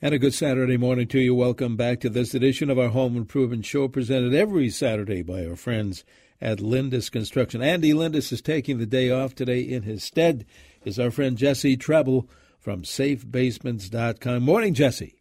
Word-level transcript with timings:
And 0.00 0.14
a 0.14 0.18
good 0.20 0.32
Saturday 0.32 0.76
morning 0.76 1.08
to 1.08 1.18
you. 1.18 1.34
Welcome 1.34 1.76
back 1.76 1.98
to 2.00 2.08
this 2.08 2.32
edition 2.32 2.70
of 2.70 2.78
our 2.78 2.90
Home 2.90 3.16
Improvement 3.16 3.64
Show, 3.64 3.88
presented 3.88 4.32
every 4.32 4.70
Saturday 4.70 5.22
by 5.22 5.44
our 5.44 5.56
friends 5.56 6.04
at 6.40 6.60
Lindus 6.60 7.10
Construction. 7.10 7.62
Andy 7.62 7.92
Lindus 7.92 8.30
is 8.30 8.40
taking 8.40 8.78
the 8.78 8.86
day 8.86 9.10
off 9.10 9.34
today. 9.34 9.58
In 9.60 9.82
his 9.82 10.04
stead 10.04 10.46
is 10.84 11.00
our 11.00 11.10
friend 11.10 11.36
Jesse 11.36 11.76
Trebil 11.76 12.28
from 12.60 12.82
SafeBasements.com. 12.82 14.40
Morning, 14.40 14.72
Jesse. 14.72 15.16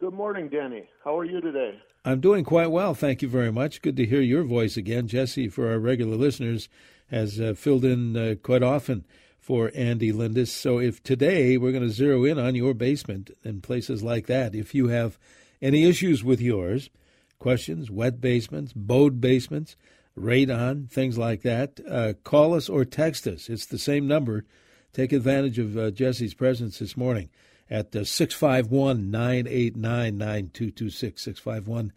Good 0.00 0.14
morning, 0.14 0.48
Danny. 0.48 0.88
How 1.04 1.16
are 1.16 1.24
you 1.24 1.40
today? 1.40 1.78
I'm 2.04 2.18
doing 2.18 2.42
quite 2.42 2.72
well, 2.72 2.94
thank 2.94 3.22
you 3.22 3.28
very 3.28 3.52
much. 3.52 3.80
Good 3.80 3.96
to 3.96 4.06
hear 4.06 4.22
your 4.22 4.42
voice 4.42 4.76
again. 4.76 5.06
Jesse, 5.06 5.48
for 5.48 5.70
our 5.70 5.78
regular 5.78 6.16
listeners, 6.16 6.68
has 7.12 7.40
uh, 7.40 7.54
filled 7.56 7.84
in 7.84 8.16
uh, 8.16 8.34
quite 8.42 8.64
often 8.64 9.04
for 9.46 9.70
Andy 9.76 10.10
Lindus. 10.10 10.48
So 10.48 10.80
if 10.80 11.00
today 11.04 11.56
we're 11.56 11.70
going 11.70 11.86
to 11.86 11.88
zero 11.88 12.24
in 12.24 12.36
on 12.36 12.56
your 12.56 12.74
basement 12.74 13.30
and 13.44 13.62
places 13.62 14.02
like 14.02 14.26
that, 14.26 14.56
if 14.56 14.74
you 14.74 14.88
have 14.88 15.20
any 15.62 15.84
issues 15.84 16.24
with 16.24 16.40
yours, 16.40 16.90
questions, 17.38 17.88
wet 17.88 18.20
basements, 18.20 18.72
bowed 18.72 19.20
basements, 19.20 19.76
radon, 20.18 20.90
things 20.90 21.16
like 21.16 21.42
that, 21.42 21.78
uh, 21.88 22.14
call 22.24 22.54
us 22.54 22.68
or 22.68 22.84
text 22.84 23.28
us. 23.28 23.48
It's 23.48 23.66
the 23.66 23.78
same 23.78 24.08
number. 24.08 24.44
Take 24.92 25.12
advantage 25.12 25.60
of 25.60 25.78
uh, 25.78 25.92
Jesse's 25.92 26.34
presence 26.34 26.80
this 26.80 26.96
morning 26.96 27.30
at 27.70 27.94
uh, 27.94 28.02
651 28.02 29.12
989 29.12 30.18
9226. 30.18 31.22
651 31.22 31.92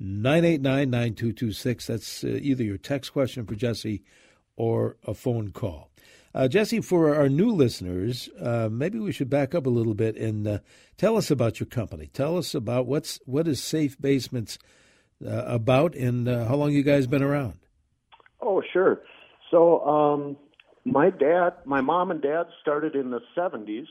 989 0.00 0.90
9226. 0.90 1.86
That's 1.86 2.24
uh, 2.24 2.40
either 2.42 2.64
your 2.64 2.76
text 2.76 3.12
question 3.12 3.46
for 3.46 3.54
Jesse 3.54 4.02
or 4.56 4.96
a 5.04 5.14
phone 5.14 5.52
call. 5.52 5.87
Uh, 6.34 6.46
Jesse, 6.46 6.80
for 6.80 7.14
our 7.14 7.28
new 7.28 7.50
listeners, 7.50 8.28
uh, 8.40 8.68
maybe 8.70 8.98
we 8.98 9.12
should 9.12 9.30
back 9.30 9.54
up 9.54 9.66
a 9.66 9.70
little 9.70 9.94
bit 9.94 10.16
and 10.16 10.46
uh, 10.46 10.58
tell 10.96 11.16
us 11.16 11.30
about 11.30 11.58
your 11.58 11.66
company. 11.66 12.08
Tell 12.12 12.36
us 12.36 12.54
about 12.54 12.86
what's 12.86 13.18
what 13.24 13.48
is 13.48 13.62
Safe 13.62 14.00
Basements 14.00 14.58
uh, 15.26 15.44
about, 15.46 15.94
and 15.94 16.28
uh, 16.28 16.46
how 16.46 16.56
long 16.56 16.72
you 16.72 16.82
guys 16.82 17.06
been 17.06 17.22
around. 17.22 17.54
Oh, 18.40 18.62
sure. 18.72 19.00
So, 19.50 19.80
um, 19.80 20.36
my 20.84 21.10
dad, 21.10 21.54
my 21.64 21.80
mom 21.80 22.10
and 22.10 22.20
dad 22.20 22.44
started 22.60 22.94
in 22.94 23.10
the 23.10 23.20
'70s 23.36 23.86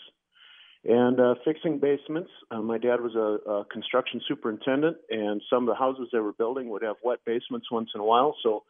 and 0.86 1.19
uh, 1.19 1.36
fixing 1.44 1.80
basements. 1.80 2.30
my 2.52 2.78
dad 2.78 3.02
was 3.02 3.16
a, 3.16 3.50
a 3.50 3.66
construction 3.66 4.22
superintendent, 4.28 4.97
and 5.09 5.42
some 5.50 5.64
of 5.64 5.67
the 5.67 5.75
houses 5.75 6.08
they 6.14 6.19
were 6.19 6.34
building 6.34 6.69
would 6.69 6.84
have 6.84 6.95
wet 7.03 7.19
basements 7.25 7.69
once 7.72 7.90
in 7.95 8.00
a 8.00 8.06
while. 8.06 8.36
So 8.44 8.64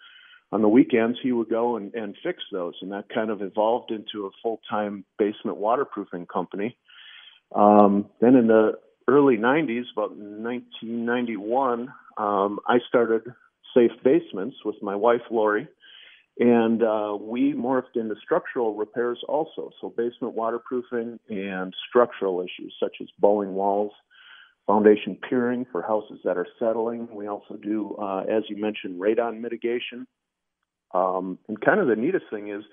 on 0.52 0.62
the 0.62 0.70
weekends 0.70 1.18
he 1.22 1.32
would 1.32 1.50
go 1.50 1.76
and, 1.76 1.94
and 1.94 2.16
fix 2.24 2.42
those. 2.52 2.74
And 2.82 2.92
that 2.92 3.10
kind 3.14 3.30
of 3.30 3.42
evolved 3.42 3.92
into 3.92 4.28
a 4.28 4.30
full-time 4.42 5.04
basement 5.18 5.58
waterproofing 5.58 6.26
company. 6.28 6.78
Um, 7.54 8.08
then 8.22 8.36
in 8.36 8.48
the 8.48 8.74
early 9.08 9.38
90s 9.38 9.86
about 9.94 10.18
1991 10.18 11.94
um, 12.18 12.60
i 12.68 12.78
started 12.90 13.22
safe 13.74 13.92
basements 14.04 14.58
with 14.66 14.76
my 14.82 14.96
wife 14.96 15.22
lori. 15.32 15.68
And 16.40 16.84
uh, 16.84 17.18
we 17.20 17.54
morphed 17.54 17.96
into 17.96 18.16
structural 18.22 18.76
repairs 18.76 19.20
also. 19.28 19.72
So 19.82 19.94
basement 19.96 20.36
waterproofing 20.36 21.20
and 21.30 21.74
structural 21.90 22.42
issues 22.42 22.76
such 22.80 22.98
as 23.02 23.08
bowing 23.20 23.54
walls 23.54 23.94
foundation 24.68 25.18
piering 25.30 25.66
for 25.72 25.82
houses 25.82 26.20
that 26.26 26.38
are 26.38 26.48
settling. 26.60 27.08
We 27.12 27.28
also 27.28 27.56
do 27.56 27.96
uh, 27.96 28.24
as 28.30 28.44
you 28.50 28.58
mentioned 28.58 29.00
radon 29.00 29.40
mitigation 29.40 30.06
um, 30.94 31.38
and 31.48 31.60
kind 31.62 31.80
of 31.80 31.88
the 31.88 31.96
neatest 31.96 32.26
thing 32.32 32.50
is, 32.50 32.64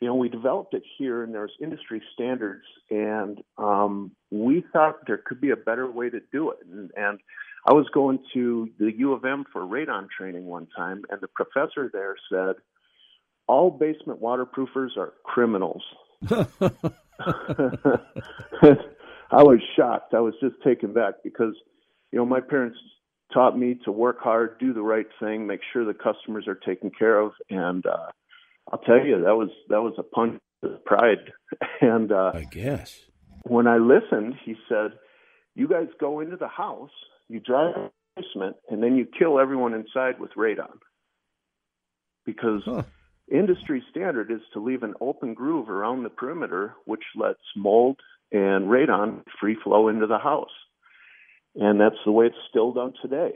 you 0.00 0.08
know, 0.08 0.14
we 0.14 0.28
developed 0.28 0.74
it 0.74 0.82
here, 0.98 1.22
and 1.22 1.34
there's 1.34 1.52
industry 1.60 2.02
standards, 2.12 2.64
and 2.90 3.40
um, 3.56 4.10
we 4.30 4.62
thought 4.72 5.06
there 5.06 5.22
could 5.24 5.40
be 5.40 5.50
a 5.50 5.56
better 5.56 5.90
way 5.90 6.10
to 6.10 6.20
do 6.32 6.50
it. 6.50 6.58
And, 6.70 6.90
and 6.96 7.18
I 7.66 7.72
was 7.72 7.86
going 7.94 8.18
to 8.34 8.68
the 8.78 8.92
U 8.98 9.12
of 9.14 9.24
M 9.24 9.44
for 9.52 9.62
radon 9.62 10.08
training 10.10 10.44
one 10.44 10.68
time, 10.76 11.02
and 11.08 11.20
the 11.20 11.28
professor 11.28 11.90
there 11.92 12.16
said, 12.30 12.56
"All 13.46 13.70
basement 13.70 14.20
waterproofers 14.20 14.96
are 14.98 15.14
criminals." 15.24 15.82
I 19.30 19.42
was 19.42 19.60
shocked. 19.76 20.14
I 20.14 20.20
was 20.20 20.34
just 20.40 20.56
taken 20.62 20.92
back 20.92 21.14
because, 21.24 21.54
you 22.12 22.18
know, 22.18 22.26
my 22.26 22.40
parents 22.40 22.78
taught 23.32 23.58
me 23.58 23.78
to 23.84 23.92
work 23.92 24.20
hard, 24.20 24.58
do 24.58 24.72
the 24.72 24.82
right 24.82 25.06
thing, 25.20 25.46
make 25.46 25.60
sure 25.72 25.84
the 25.84 25.94
customers 25.94 26.46
are 26.46 26.54
taken 26.54 26.90
care 26.90 27.18
of, 27.18 27.32
and 27.50 27.84
uh, 27.86 28.10
I'll 28.70 28.78
tell 28.80 29.04
you 29.04 29.22
that 29.22 29.36
was 29.36 29.50
that 29.68 29.82
was 29.82 29.94
a 29.98 30.02
punch 30.02 30.40
to 30.64 30.78
pride. 30.84 31.32
And 31.80 32.10
uh, 32.10 32.32
I 32.34 32.44
guess 32.50 32.98
when 33.44 33.66
I 33.66 33.76
listened, 33.76 34.34
he 34.44 34.56
said, 34.68 34.92
"You 35.54 35.68
guys 35.68 35.88
go 36.00 36.20
into 36.20 36.36
the 36.36 36.48
house, 36.48 36.90
you 37.28 37.38
drive 37.38 37.74
the 37.74 37.90
basement, 38.16 38.56
and 38.70 38.82
then 38.82 38.96
you 38.96 39.06
kill 39.18 39.38
everyone 39.38 39.74
inside 39.74 40.18
with 40.18 40.32
radon." 40.36 40.78
Because 42.24 42.62
huh. 42.64 42.82
industry 43.30 43.84
standard 43.90 44.30
is 44.30 44.40
to 44.54 44.60
leave 44.60 44.82
an 44.82 44.94
open 45.00 45.34
groove 45.34 45.68
around 45.68 46.02
the 46.02 46.10
perimeter, 46.10 46.74
which 46.86 47.04
lets 47.14 47.38
mold 47.54 48.00
and 48.32 48.64
radon 48.64 49.22
free 49.38 49.56
flow 49.62 49.88
into 49.88 50.06
the 50.06 50.18
house 50.18 50.50
and 51.56 51.80
that's 51.80 51.96
the 52.04 52.12
way 52.12 52.26
it's 52.26 52.36
still 52.48 52.72
done 52.72 52.92
today, 53.02 53.32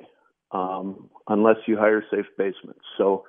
um, 0.53 1.08
unless 1.28 1.56
you 1.66 1.76
hire 1.76 2.04
safe 2.10 2.26
basements. 2.36 2.82
So 2.98 3.25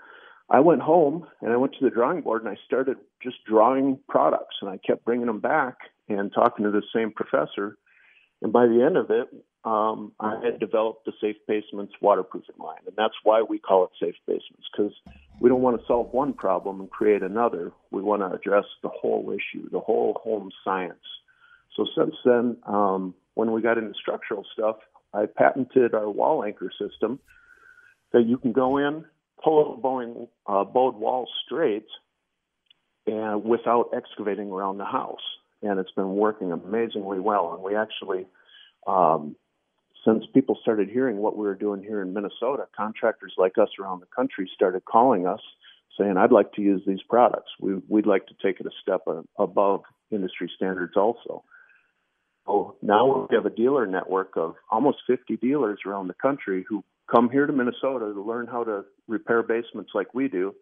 I 0.50 0.60
went 0.60 0.82
home 0.82 1.26
and 1.42 1.52
I 1.52 1.58
went 1.58 1.74
to 1.80 1.86
the 1.86 1.90
drawing 1.90 2.22
board 2.22 2.44
and 2.44 2.52
I 2.52 2.58
started 2.66 2.98
just 3.24 3.38
drawing 3.48 4.00
products, 4.10 4.56
and 4.62 4.70
I 4.70 4.78
kept 4.86 5.06
bringing 5.06 5.28
them 5.28 5.40
back 5.40 5.78
and 6.10 6.32
talking 6.34 6.66
to 6.66 6.72
the 6.72 6.84
same 6.94 7.12
professor. 7.12 7.78
And 8.42 8.52
by 8.52 8.66
the 8.66 8.84
end 8.84 8.98
of 8.98 9.12
it, 9.12 9.30
um, 9.64 10.14
I 10.20 10.40
had 10.44 10.60
developed 10.60 11.06
the 11.06 11.14
Safe 11.22 11.36
Basements 11.48 11.94
waterproofing 12.02 12.56
line, 12.58 12.82
and 12.88 12.96
that's 12.98 13.14
why 13.24 13.44
we 13.48 13.60
call 13.60 13.84
it 13.84 13.92
Safe 14.04 14.16
Basements 14.28 14.68
because 14.76 14.92
we 15.40 15.50
don't 15.50 15.62
want 15.62 15.80
to 15.80 15.86
solve 15.86 16.12
one 16.12 16.34
problem 16.34 16.82
and 16.82 16.90
create 16.90 17.22
another. 17.22 17.72
We 17.92 18.02
want 18.02 18.24
to 18.24 18.32
address 18.36 18.66
the 18.82 18.90
whole 18.90 19.32
issue, 19.32 19.70
the 19.70 19.80
whole 19.80 20.20
home 20.24 20.50
science. 20.64 21.06
So 21.76 21.86
since 21.96 22.16
then, 22.26 22.58
um, 22.66 23.14
when 23.42 23.52
we 23.52 23.62
got 23.64 23.80
into 23.80 23.96
structural 24.00 24.46
stuff, 24.54 24.76
I 25.16 25.26
patented 25.26 25.96
our 25.96 26.08
wall 26.08 26.44
anchor 26.44 26.72
system 26.80 27.20
that 28.14 28.28
you 28.28 28.38
can 28.38 28.52
go 28.52 28.78
in, 28.78 29.04
pull 29.44 29.74
a 29.74 29.78
bowing, 29.78 30.28
uh, 30.46 30.64
bowed 30.64 30.96
wall 30.96 31.28
straight, 31.44 31.88
and 33.08 33.44
without 33.44 33.90
excavating 33.96 34.52
around 34.52 34.78
the 34.78 34.86
house. 34.86 35.24
And 35.64 35.80
it's 35.80 35.92
been 35.94 36.14
working 36.14 36.52
amazingly 36.52 37.20
well. 37.20 37.56
And 37.56 37.64
we 37.64 37.76
actually, 37.76 38.28
um, 38.86 39.36
since 40.06 40.24
people 40.36 40.56
started 40.62 40.88
hearing 40.88 41.18
what 41.18 41.36
we 41.36 41.48
were 41.48 41.56
doing 41.56 41.82
here 41.82 42.04
in 42.04 42.14
Minnesota, 42.14 42.68
contractors 42.78 43.34
like 43.40 43.58
us 43.58 43.70
around 43.82 44.02
the 44.02 44.08
country 44.16 44.48
started 44.54 44.86
calling 44.86 45.26
us 45.26 45.42
saying, 45.98 46.16
"I'd 46.16 46.32
like 46.32 46.54
to 46.54 46.62
use 46.62 46.84
these 46.86 47.02
products. 47.10 47.50
We, 47.60 47.82
would 47.88 48.06
like 48.06 48.28
to 48.28 48.36
take 48.40 48.60
it 48.60 48.68
a 48.68 48.72
step 48.84 49.02
above 49.40 49.82
industry 50.12 50.52
standards 50.56 50.96
also." 50.96 51.44
So 52.46 52.76
now 52.82 53.28
we 53.30 53.36
have 53.36 53.46
a 53.46 53.56
dealer 53.56 53.86
network 53.86 54.36
of 54.36 54.56
almost 54.70 54.98
50 55.08 55.38
dealers 55.38 55.80
around 55.86 56.08
the 56.08 56.16
country 56.16 56.66
who 56.68 56.84
come 57.12 57.30
here 57.30 57.46
to 57.46 57.54
Minnesota 57.54 58.12
to 58.14 58.22
learn 58.22 58.48
how 58.48 58.64
to 58.64 58.84
repair 59.08 59.44
basements 59.44 59.92
like 59.94 60.14
we 60.14 60.28
do. 60.28 60.56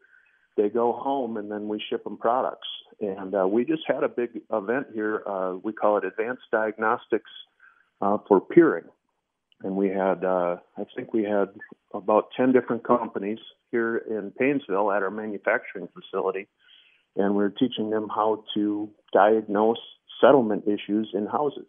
They 0.57 0.69
go 0.69 0.94
home 0.94 1.38
and 1.38 1.50
then 1.50 1.68
we 1.68 1.81
ship 1.89 2.03
them 2.03 2.18
products. 2.18 2.68
And 3.00 3.34
uh, 3.34 3.47
we 3.47 3.63
just 3.63 3.84
had 3.88 4.03
a 4.03 4.09
big 4.09 4.41
event 4.51 4.88
here. 4.94 5.23
Uh, 5.25 5.56
we 5.63 5.72
call 5.72 5.97
it 5.97 6.03
Advanced 6.03 6.44
Diagnostics 6.51 7.31
uh, 8.01 8.18
for 8.28 8.41
Piering. 8.41 8.85
And 9.63 9.75
we 9.75 9.89
had, 9.89 10.23
uh, 10.23 10.57
I 10.78 10.84
think 10.95 11.13
we 11.13 11.23
had 11.23 11.50
about 11.94 12.29
10 12.35 12.51
different 12.51 12.85
companies 12.85 13.39
here 13.72 13.97
in 13.97 14.31
Paynesville 14.31 14.95
at 14.95 15.03
our 15.03 15.12
manufacturing 15.12 15.88
facility. 15.94 16.48
And 17.15 17.31
we 17.31 17.44
we're 17.44 17.50
teaching 17.50 17.89
them 17.89 18.07
how 18.13 18.44
to 18.54 18.89
diagnose 19.13 19.80
settlement 20.21 20.66
issues 20.68 21.10
in 21.13 21.25
houses. 21.25 21.68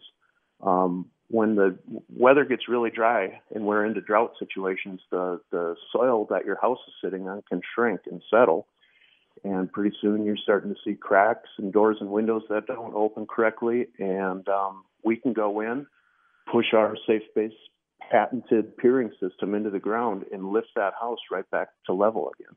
Um, 0.63 1.07
when 1.29 1.55
the 1.55 1.79
weather 2.09 2.45
gets 2.45 2.69
really 2.69 2.91
dry 2.91 3.41
and 3.55 3.65
we're 3.65 3.87
into 3.87 4.01
drought 4.01 4.33
situations, 4.39 5.01
the, 5.11 5.41
the 5.53 5.77
soil 5.93 6.27
that 6.31 6.45
your 6.45 6.59
house 6.61 6.79
is 6.89 6.95
sitting 7.03 7.29
on 7.29 7.43
can 7.49 7.61
shrink 7.75 8.01
and 8.11 8.21
settle. 8.29 8.67
And 9.45 9.73
pretty 9.73 9.97
soon 10.03 10.25
you're 10.25 10.37
starting 10.43 10.75
to 10.75 10.81
see 10.85 10.97
cracks 10.97 11.49
and 11.57 11.73
doors 11.73 11.99
and 12.01 12.11
windows 12.11 12.43
that 12.51 12.67
don't 12.67 12.95
open 12.95 13.27
correctly. 13.27 13.87
And 13.99 14.47
um, 14.49 14.85
we 15.05 15.17
can 15.17 15.33
go 15.33 15.61
in, 15.61 15.87
push 16.51 16.67
our 16.75 16.97
safe 17.07 17.23
base 17.35 17.53
patented 18.11 18.77
piering 18.77 19.13
system 19.21 19.55
into 19.55 19.71
the 19.71 19.79
ground 19.79 20.25
and 20.33 20.51
lift 20.51 20.69
that 20.75 20.95
house 21.01 21.21
right 21.31 21.49
back 21.51 21.69
to 21.87 21.93
level 21.93 22.31
again. 22.39 22.57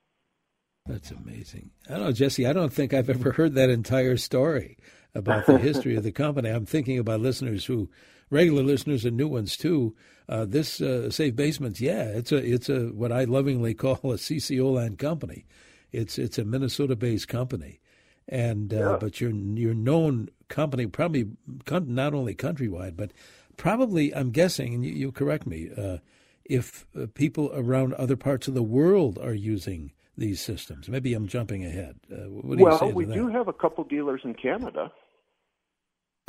That's 0.88 1.12
amazing. 1.12 1.70
I 1.88 1.94
don't 1.94 2.06
know, 2.06 2.12
Jesse, 2.12 2.48
I 2.48 2.54
don't 2.54 2.74
think 2.74 2.94
I've 2.94 3.10
ever 3.10 3.32
heard 3.32 3.54
that 3.54 3.70
entire 3.70 4.18
story 4.18 4.78
about 5.16 5.46
the 5.46 5.58
history 5.60 5.96
of 5.96 6.04
the 6.04 6.12
company. 6.12 6.50
I'm 6.50 6.66
thinking 6.66 7.00
about 7.00 7.22
listeners 7.22 7.66
who, 7.66 7.90
regular 8.30 8.64
listeners 8.64 9.06
and 9.06 9.18
new 9.18 9.28
ones 9.28 9.58
too. 9.58 9.96
Uh, 10.30 10.46
this 10.46 10.82
uh, 10.82 11.10
Safe 11.12 11.36
Basements, 11.36 11.82
yeah, 11.82 12.04
it's 12.04 12.32
a 12.32 12.38
it's 12.38 12.70
a 12.70 12.88
what 12.88 13.12
I 13.12 13.26
lovingly 13.26 13.74
call 13.74 13.96
a 14.04 14.16
CCO 14.16 14.74
land 14.76 15.00
company. 15.00 15.46
It's 15.92 16.18
it's 16.18 16.38
a 16.38 16.46
Minnesota-based 16.46 17.28
company, 17.28 17.80
and 18.28 18.74
uh, 18.74 18.78
yeah. 18.78 18.98
but 19.00 19.20
your 19.20 19.32
your 19.32 19.74
known 19.74 20.30
company 20.48 20.88
probably 20.88 21.30
not 21.70 22.14
only 22.14 22.36
countrywide 22.36 22.96
but 22.96 23.12
probably, 23.58 24.14
I'm 24.14 24.32
guessing, 24.32 24.74
and 24.74 24.86
you, 24.86 24.94
you 24.94 25.12
correct 25.12 25.46
me, 25.46 25.70
uh, 25.76 25.98
if 26.46 26.86
uh, 27.00 27.08
people 27.14 27.52
around 27.54 27.94
other 27.94 28.16
parts 28.16 28.48
of 28.48 28.54
the 28.54 28.64
world 28.64 29.18
are 29.18 29.34
using 29.34 29.92
these 30.18 30.42
systems. 30.42 30.90
Maybe 30.90 31.14
I'm 31.14 31.28
jumping 31.28 31.66
ahead. 31.66 31.96
Uh, 32.12 32.30
what 32.30 32.58
do 32.58 32.64
you 32.64 32.70
think? 32.70 32.82
well, 32.82 32.92
we 32.92 33.06
do 33.06 33.28
have 33.30 33.48
a 33.48 33.54
couple 33.54 33.84
dealers 33.84 34.22
in 34.24 34.34
Canada. 34.36 34.92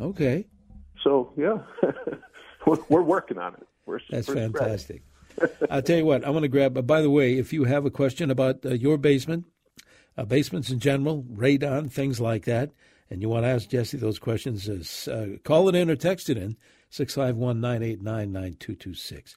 Okay. 0.00 0.46
So 1.02 1.32
yeah, 1.36 1.58
we're, 2.66 2.78
we're, 2.88 3.02
working 3.02 3.38
on 3.38 3.54
it. 3.54 3.66
We're, 3.86 4.00
That's 4.10 4.28
we're 4.28 4.34
fantastic. 4.34 5.02
I'll 5.70 5.82
tell 5.82 5.98
you 5.98 6.04
what. 6.04 6.24
I 6.24 6.30
want 6.30 6.44
to 6.44 6.48
grab. 6.48 6.76
Uh, 6.76 6.82
by 6.82 7.02
the 7.02 7.10
way, 7.10 7.38
if 7.38 7.52
you 7.52 7.64
have 7.64 7.84
a 7.84 7.90
question 7.90 8.30
about 8.30 8.64
uh, 8.64 8.70
your 8.70 8.96
basement, 8.96 9.46
uh, 10.16 10.24
basements 10.24 10.70
in 10.70 10.78
general, 10.78 11.24
radon, 11.24 11.90
things 11.90 12.20
like 12.20 12.44
that, 12.44 12.70
and 13.10 13.20
you 13.20 13.28
want 13.28 13.44
to 13.44 13.48
ask 13.48 13.68
Jesse 13.68 13.96
those 13.96 14.18
questions, 14.18 14.68
uh, 15.08 15.36
call 15.44 15.68
it 15.68 15.74
in 15.74 15.90
or 15.90 15.96
text 15.96 16.30
it 16.30 16.38
in 16.38 16.56
six 16.90 17.14
five 17.14 17.36
one 17.36 17.60
nine 17.60 17.82
eight 17.82 18.02
nine 18.02 18.32
nine 18.32 18.56
two 18.58 18.74
two 18.74 18.94
six. 18.94 19.36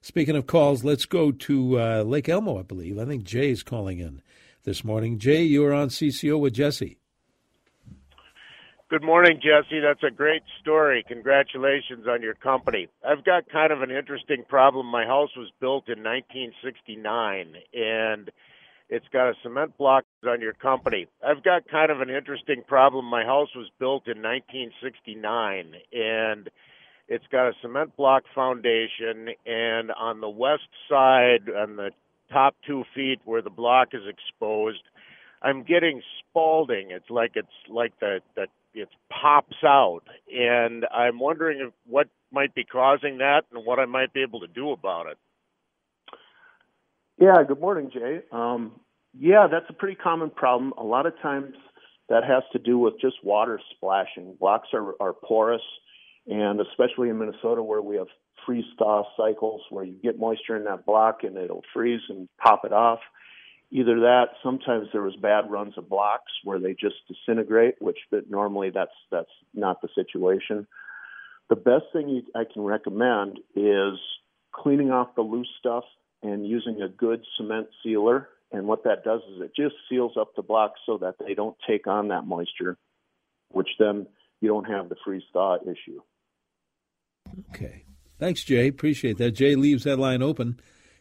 Speaking 0.00 0.36
of 0.36 0.46
calls, 0.46 0.84
let's 0.84 1.06
go 1.06 1.32
to 1.32 1.80
uh, 1.80 2.02
Lake 2.02 2.28
Elmo, 2.28 2.58
I 2.58 2.62
believe. 2.62 2.98
I 2.98 3.04
think 3.04 3.24
Jay 3.24 3.50
is 3.50 3.62
calling 3.62 3.98
in 3.98 4.22
this 4.64 4.84
morning. 4.84 5.18
Jay, 5.18 5.42
you 5.42 5.64
are 5.64 5.74
on 5.74 5.88
CCO 5.88 6.38
with 6.38 6.54
Jesse. 6.54 6.98
Good 8.90 9.02
morning, 9.02 9.38
Jesse. 9.42 9.80
That's 9.80 10.02
a 10.02 10.10
great 10.10 10.40
story. 10.62 11.04
Congratulations 11.06 12.06
on 12.08 12.22
your 12.22 12.32
company. 12.32 12.88
I've 13.06 13.22
got 13.22 13.46
kind 13.50 13.70
of 13.70 13.82
an 13.82 13.90
interesting 13.90 14.44
problem. 14.48 14.86
My 14.86 15.04
house 15.04 15.28
was 15.36 15.50
built 15.60 15.88
in 15.88 16.02
1969 16.02 17.52
and 17.74 18.30
it's 18.88 19.04
got 19.12 19.28
a 19.28 19.34
cement 19.42 19.76
block 19.76 20.04
on 20.26 20.40
your 20.40 20.54
company. 20.54 21.06
I've 21.22 21.44
got 21.44 21.68
kind 21.68 21.90
of 21.90 22.00
an 22.00 22.08
interesting 22.08 22.62
problem. 22.66 23.04
My 23.04 23.24
house 23.24 23.50
was 23.54 23.68
built 23.78 24.06
in 24.06 24.22
1969 24.22 25.74
and 25.92 26.48
it's 27.08 27.26
got 27.30 27.48
a 27.48 27.52
cement 27.60 27.94
block 27.94 28.22
foundation, 28.34 29.28
and 29.44 29.92
on 29.92 30.22
the 30.22 30.28
west 30.30 30.68
side, 30.88 31.50
on 31.54 31.76
the 31.76 31.90
top 32.32 32.54
two 32.66 32.84
feet 32.94 33.20
where 33.26 33.42
the 33.42 33.50
block 33.50 33.88
is 33.92 34.02
exposed, 34.06 34.82
I'm 35.42 35.62
getting 35.62 36.02
spalding. 36.20 36.90
It's 36.90 37.08
like 37.10 37.32
it's 37.34 37.48
like 37.68 37.92
the 38.00 38.20
the 38.34 38.46
it 38.74 38.88
pops 39.10 39.56
out, 39.64 40.02
and 40.32 40.84
I'm 40.92 41.18
wondering 41.18 41.60
if, 41.60 41.72
what 41.86 42.08
might 42.32 42.54
be 42.54 42.64
causing 42.64 43.18
that 43.18 43.42
and 43.52 43.64
what 43.64 43.78
I 43.78 43.86
might 43.86 44.12
be 44.12 44.22
able 44.22 44.40
to 44.40 44.46
do 44.46 44.70
about 44.70 45.06
it. 45.06 45.18
Yeah. 47.20 47.42
Good 47.46 47.60
morning, 47.60 47.90
Jay. 47.92 48.20
Um, 48.30 48.72
yeah, 49.18 49.48
that's 49.50 49.66
a 49.68 49.72
pretty 49.72 49.96
common 49.96 50.30
problem. 50.30 50.72
A 50.78 50.84
lot 50.84 51.06
of 51.06 51.14
times 51.20 51.54
that 52.08 52.24
has 52.24 52.42
to 52.52 52.58
do 52.58 52.78
with 52.78 53.00
just 53.00 53.16
water 53.24 53.60
splashing. 53.74 54.36
Blocks 54.38 54.68
are, 54.72 54.94
are 55.00 55.12
porous 55.12 55.62
and 56.26 56.60
especially 56.60 57.08
in 57.08 57.18
Minnesota 57.18 57.62
where 57.62 57.82
we 57.82 57.96
have 57.96 58.06
freeze 58.46 58.64
thaw 58.78 59.04
cycles 59.16 59.62
where 59.70 59.84
you 59.84 59.94
get 60.02 60.18
moisture 60.18 60.56
in 60.56 60.64
that 60.64 60.86
block 60.86 61.20
and 61.22 61.36
it'll 61.36 61.64
freeze 61.74 62.00
and 62.08 62.28
pop 62.38 62.64
it 62.64 62.72
off. 62.72 63.00
Either 63.70 64.00
that, 64.00 64.28
sometimes 64.42 64.88
there 64.92 65.02
was 65.02 65.14
bad 65.16 65.50
runs 65.50 65.74
of 65.76 65.88
blocks 65.88 66.32
where 66.42 66.58
they 66.58 66.72
just 66.72 66.96
disintegrate, 67.06 67.74
which 67.80 67.98
but 68.10 68.30
normally 68.30 68.70
that's 68.70 68.90
that's 69.10 69.30
not 69.52 69.82
the 69.82 69.88
situation. 69.94 70.66
The 71.50 71.56
best 71.56 71.84
thing 71.92 72.08
you, 72.08 72.22
I 72.34 72.44
can 72.50 72.62
recommend 72.62 73.38
is 73.54 73.98
cleaning 74.52 74.90
off 74.90 75.14
the 75.14 75.22
loose 75.22 75.48
stuff 75.58 75.84
and 76.22 76.46
using 76.46 76.80
a 76.82 76.88
good 76.88 77.22
cement 77.36 77.68
sealer. 77.82 78.28
And 78.50 78.66
what 78.66 78.84
that 78.84 79.04
does 79.04 79.20
is 79.34 79.42
it 79.42 79.52
just 79.54 79.74
seals 79.90 80.12
up 80.18 80.34
the 80.34 80.42
blocks 80.42 80.80
so 80.86 80.98
that 80.98 81.16
they 81.18 81.34
don't 81.34 81.56
take 81.68 81.86
on 81.86 82.08
that 82.08 82.26
moisture, 82.26 82.78
which 83.50 83.68
then 83.78 84.06
you 84.40 84.48
don't 84.48 84.64
have 84.64 84.88
the 84.88 84.96
freeze 85.04 85.22
thaw 85.32 85.58
issue. 85.62 86.00
Okay. 87.50 87.84
Thanks, 88.18 88.42
Jay. 88.42 88.68
Appreciate 88.68 89.18
that. 89.18 89.32
Jay 89.32 89.54
leaves 89.54 89.84
that 89.84 89.98
line 89.98 90.22
open 90.22 90.58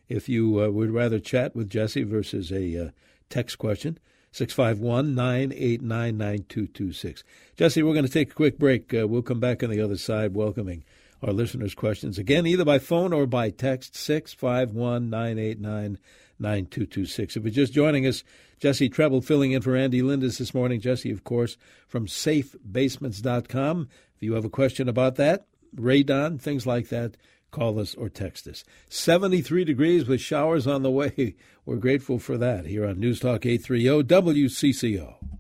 if 0.09 0.29
you 0.29 0.61
uh, 0.63 0.69
would 0.69 0.91
rather 0.91 1.19
chat 1.19 1.55
with 1.55 1.69
Jesse 1.69 2.03
versus 2.03 2.51
a 2.51 2.87
uh, 2.87 2.89
text 3.29 3.57
question. 3.57 3.99
651 4.31 5.15
989 5.15 6.17
9226. 6.17 7.23
Jesse, 7.55 7.81
we're 7.81 7.93
going 7.93 8.05
to 8.05 8.11
take 8.11 8.31
a 8.31 8.35
quick 8.35 8.59
break. 8.59 8.93
Uh, 8.93 9.07
we'll 9.07 9.21
come 9.21 9.39
back 9.39 9.63
on 9.63 9.69
the 9.69 9.81
other 9.81 9.97
side 9.97 10.35
welcoming 10.35 10.83
our 11.23 11.33
listeners' 11.33 11.73
questions 11.73 12.19
again, 12.19 12.45
either 12.45 12.65
by 12.65 12.77
phone 12.77 13.13
or 13.13 13.25
by 13.25 13.49
text 13.49 13.95
651 13.95 15.09
989 15.09 15.97
9226. 16.39 17.35
If 17.35 17.43
you're 17.43 17.51
just 17.51 17.73
joining 17.73 18.05
us, 18.05 18.23
Jesse 18.59 18.89
Trebil 18.89 19.23
filling 19.23 19.51
in 19.51 19.61
for 19.61 19.75
Andy 19.75 20.01
Lindus 20.01 20.37
this 20.37 20.53
morning. 20.53 20.79
Jesse, 20.79 21.11
of 21.11 21.23
course, 21.23 21.57
from 21.87 22.05
safebasements.com. 22.05 23.89
If 24.15 24.23
you 24.23 24.33
have 24.33 24.45
a 24.45 24.49
question 24.49 24.87
about 24.87 25.15
that, 25.15 25.47
radon, 25.75 26.39
things 26.39 26.65
like 26.65 26.89
that, 26.89 27.17
call 27.51 27.79
us 27.79 27.95
or 27.95 28.09
text 28.09 28.47
us. 28.47 28.63
73 28.89 29.63
degrees 29.63 30.07
with 30.07 30.21
showers 30.21 30.67
on 30.67 30.83
the 30.83 30.91
way. 30.91 31.35
We're 31.65 31.77
grateful 31.77 32.19
for 32.19 32.37
that 32.37 32.65
here 32.65 32.85
on 32.85 32.99
News 32.99 33.19
Talk 33.19 33.45
830 33.45 34.03
WCCO. 34.03 35.36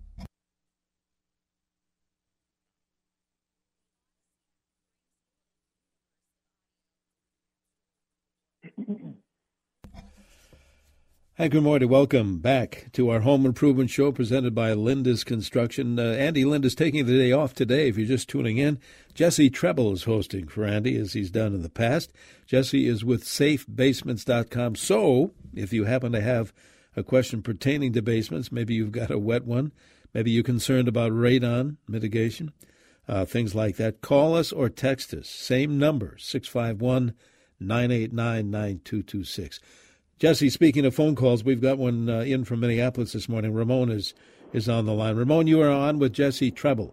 Hi, 11.39 11.49
good 11.49 11.61
morning. 11.61 11.87
Welcome 11.87 12.39
back 12.39 12.87
to 12.93 13.11
our 13.11 13.19
home 13.19 13.45
improvement 13.45 13.91
show 13.91 14.11
presented 14.11 14.55
by 14.55 14.73
Lindus 14.73 15.23
Construction. 15.23 15.99
Uh, 15.99 16.13
Andy 16.13 16.43
Lindus 16.43 16.73
taking 16.73 17.05
the 17.05 17.15
day 17.15 17.31
off 17.31 17.53
today. 17.53 17.87
If 17.87 17.95
you're 17.95 18.07
just 18.07 18.27
tuning 18.27 18.57
in, 18.57 18.79
Jesse 19.13 19.51
Trebil 19.51 19.93
is 19.93 20.05
hosting 20.05 20.47
for 20.47 20.65
Andy 20.65 20.97
as 20.97 21.13
he's 21.13 21.29
done 21.29 21.53
in 21.53 21.61
the 21.61 21.69
past. 21.69 22.11
Jesse 22.47 22.87
is 22.87 23.05
with 23.05 23.23
SafeBasements.com. 23.23 24.77
So, 24.77 25.33
if 25.53 25.71
you 25.71 25.83
happen 25.83 26.11
to 26.13 26.21
have 26.21 26.53
a 26.95 27.03
question 27.03 27.43
pertaining 27.43 27.93
to 27.93 28.01
basements, 28.01 28.51
maybe 28.51 28.73
you've 28.73 28.91
got 28.91 29.11
a 29.11 29.19
wet 29.19 29.45
one, 29.45 29.73
maybe 30.15 30.31
you're 30.31 30.43
concerned 30.43 30.87
about 30.87 31.11
radon 31.11 31.77
mitigation, 31.87 32.51
uh, 33.07 33.25
things 33.25 33.53
like 33.53 33.75
that, 33.75 34.01
call 34.01 34.35
us 34.35 34.51
or 34.51 34.69
text 34.69 35.13
us. 35.13 35.29
Same 35.29 35.77
number, 35.77 36.15
651 36.17 37.13
989 37.59 38.49
9226. 38.49 39.59
Jesse, 40.17 40.49
speaking 40.49 40.81
of 40.83 40.95
phone 40.95 41.13
calls, 41.13 41.43
we've 41.43 41.61
got 41.61 41.77
one 41.77 42.09
uh, 42.09 42.25
in 42.25 42.41
from 42.43 42.61
Minneapolis 42.61 43.13
this 43.13 43.29
morning. 43.29 43.53
Ramon 43.53 43.93
is 43.93 44.15
is 44.49 44.67
on 44.67 44.89
the 44.89 44.93
line. 44.93 45.15
Ramon, 45.15 45.45
you 45.45 45.61
are 45.61 45.69
on 45.69 45.99
with 45.99 46.09
Jesse 46.13 46.49
Trebil. 46.49 46.89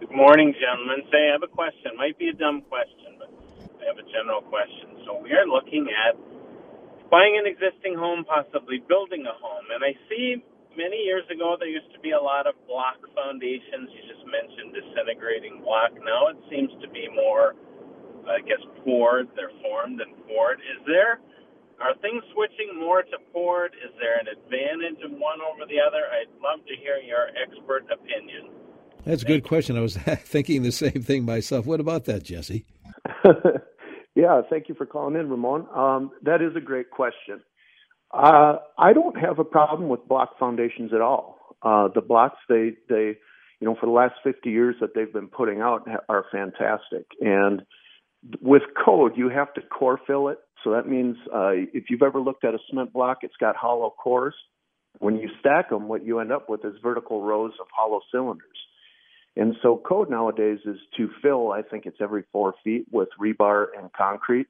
Good 0.00 0.12
morning, 0.12 0.52
gentlemen. 0.52 1.00
Say, 1.08 1.30
I 1.30 1.32
have 1.32 1.42
a 1.42 1.48
question. 1.48 1.96
Might 1.96 2.18
be 2.18 2.28
a 2.28 2.36
dumb 2.36 2.60
question, 2.68 3.16
but 3.16 3.32
I 3.80 3.88
have 3.88 3.96
a 3.96 4.04
general 4.12 4.44
question. 4.44 5.00
So 5.08 5.16
we 5.16 5.32
are 5.32 5.48
looking 5.48 5.88
at 5.88 6.12
buying 7.08 7.40
an 7.40 7.48
existing 7.48 7.96
home, 7.96 8.28
possibly 8.28 8.84
building 8.84 9.24
a 9.24 9.32
home, 9.40 9.72
and 9.72 9.80
I 9.80 9.96
see 10.12 10.44
many 10.76 11.00
years 11.00 11.24
ago 11.32 11.56
there 11.56 11.72
used 11.72 11.88
to 11.96 12.00
be 12.04 12.12
a 12.12 12.20
lot 12.20 12.44
of 12.44 12.52
block 12.68 13.00
foundations. 13.16 13.88
You 13.96 14.02
just 14.04 14.28
mentioned 14.28 14.76
disintegrating 14.76 15.64
block. 15.64 15.96
Now 15.96 16.28
it 16.28 16.36
seems 16.52 16.68
to 16.84 16.88
be 16.92 17.08
more, 17.16 17.56
I 18.28 18.44
guess, 18.44 18.60
poured. 18.84 19.32
They're 19.40 19.56
formed 19.64 20.04
and 20.04 20.12
poured. 20.28 20.60
Is 20.60 20.84
there 20.84 21.16
are 21.80 21.94
things 22.02 22.22
switching 22.34 22.78
more 22.78 23.02
to 23.02 23.16
poured? 23.32 23.72
Is 23.74 23.90
there 23.98 24.18
an 24.18 24.26
advantage 24.28 25.02
of 25.04 25.12
one 25.12 25.40
over 25.40 25.64
the 25.66 25.80
other? 25.80 26.04
I'd 26.12 26.30
love 26.42 26.64
to 26.66 26.76
hear 26.76 26.98
your 26.98 27.28
expert 27.40 27.84
opinion. 27.90 28.50
That's 29.04 29.22
a 29.22 29.26
good 29.26 29.44
question. 29.44 29.76
I 29.76 29.80
was 29.80 29.96
thinking 30.24 30.62
the 30.62 30.72
same 30.72 31.02
thing 31.02 31.24
myself. 31.24 31.66
What 31.66 31.80
about 31.80 32.04
that, 32.04 32.22
Jesse? 32.22 32.66
yeah, 34.14 34.42
thank 34.50 34.68
you 34.68 34.74
for 34.74 34.86
calling 34.86 35.16
in, 35.16 35.30
Ramon. 35.30 35.66
Um, 35.74 36.10
that 36.22 36.42
is 36.42 36.54
a 36.56 36.60
great 36.60 36.90
question. 36.90 37.40
Uh, 38.12 38.56
I 38.76 38.92
don't 38.92 39.16
have 39.18 39.38
a 39.38 39.44
problem 39.44 39.88
with 39.88 40.06
block 40.06 40.38
foundations 40.38 40.92
at 40.92 41.00
all. 41.00 41.38
Uh, 41.62 41.88
the 41.94 42.00
blocks 42.00 42.38
they 42.48 42.72
they 42.88 43.14
you 43.60 43.66
know 43.66 43.76
for 43.78 43.86
the 43.86 43.92
last 43.92 44.14
50 44.24 44.50
years 44.50 44.74
that 44.80 44.94
they've 44.94 45.12
been 45.12 45.28
putting 45.28 45.60
out 45.60 45.86
are 46.08 46.24
fantastic. 46.32 47.06
And 47.20 47.62
with 48.40 48.62
code, 48.84 49.12
you 49.16 49.28
have 49.28 49.52
to 49.54 49.62
core 49.62 50.00
fill 50.06 50.28
it 50.28 50.38
so 50.62 50.70
that 50.72 50.88
means 50.88 51.16
uh, 51.32 51.52
if 51.52 51.84
you've 51.90 52.02
ever 52.02 52.20
looked 52.20 52.44
at 52.44 52.54
a 52.54 52.58
cement 52.68 52.92
block, 52.92 53.18
it's 53.22 53.36
got 53.40 53.56
hollow 53.56 53.94
cores. 54.02 54.34
When 54.98 55.16
you 55.16 55.28
stack 55.38 55.70
them, 55.70 55.88
what 55.88 56.04
you 56.04 56.18
end 56.18 56.32
up 56.32 56.48
with 56.48 56.64
is 56.64 56.74
vertical 56.82 57.22
rows 57.22 57.52
of 57.60 57.66
hollow 57.74 58.00
cylinders. 58.12 58.46
And 59.36 59.54
so 59.62 59.76
code 59.76 60.10
nowadays 60.10 60.58
is 60.64 60.78
to 60.96 61.08
fill, 61.22 61.52
I 61.52 61.62
think 61.62 61.86
it's 61.86 61.98
every 62.00 62.24
four 62.32 62.54
feet 62.64 62.86
with 62.90 63.08
rebar 63.20 63.66
and 63.78 63.92
concrete 63.92 64.48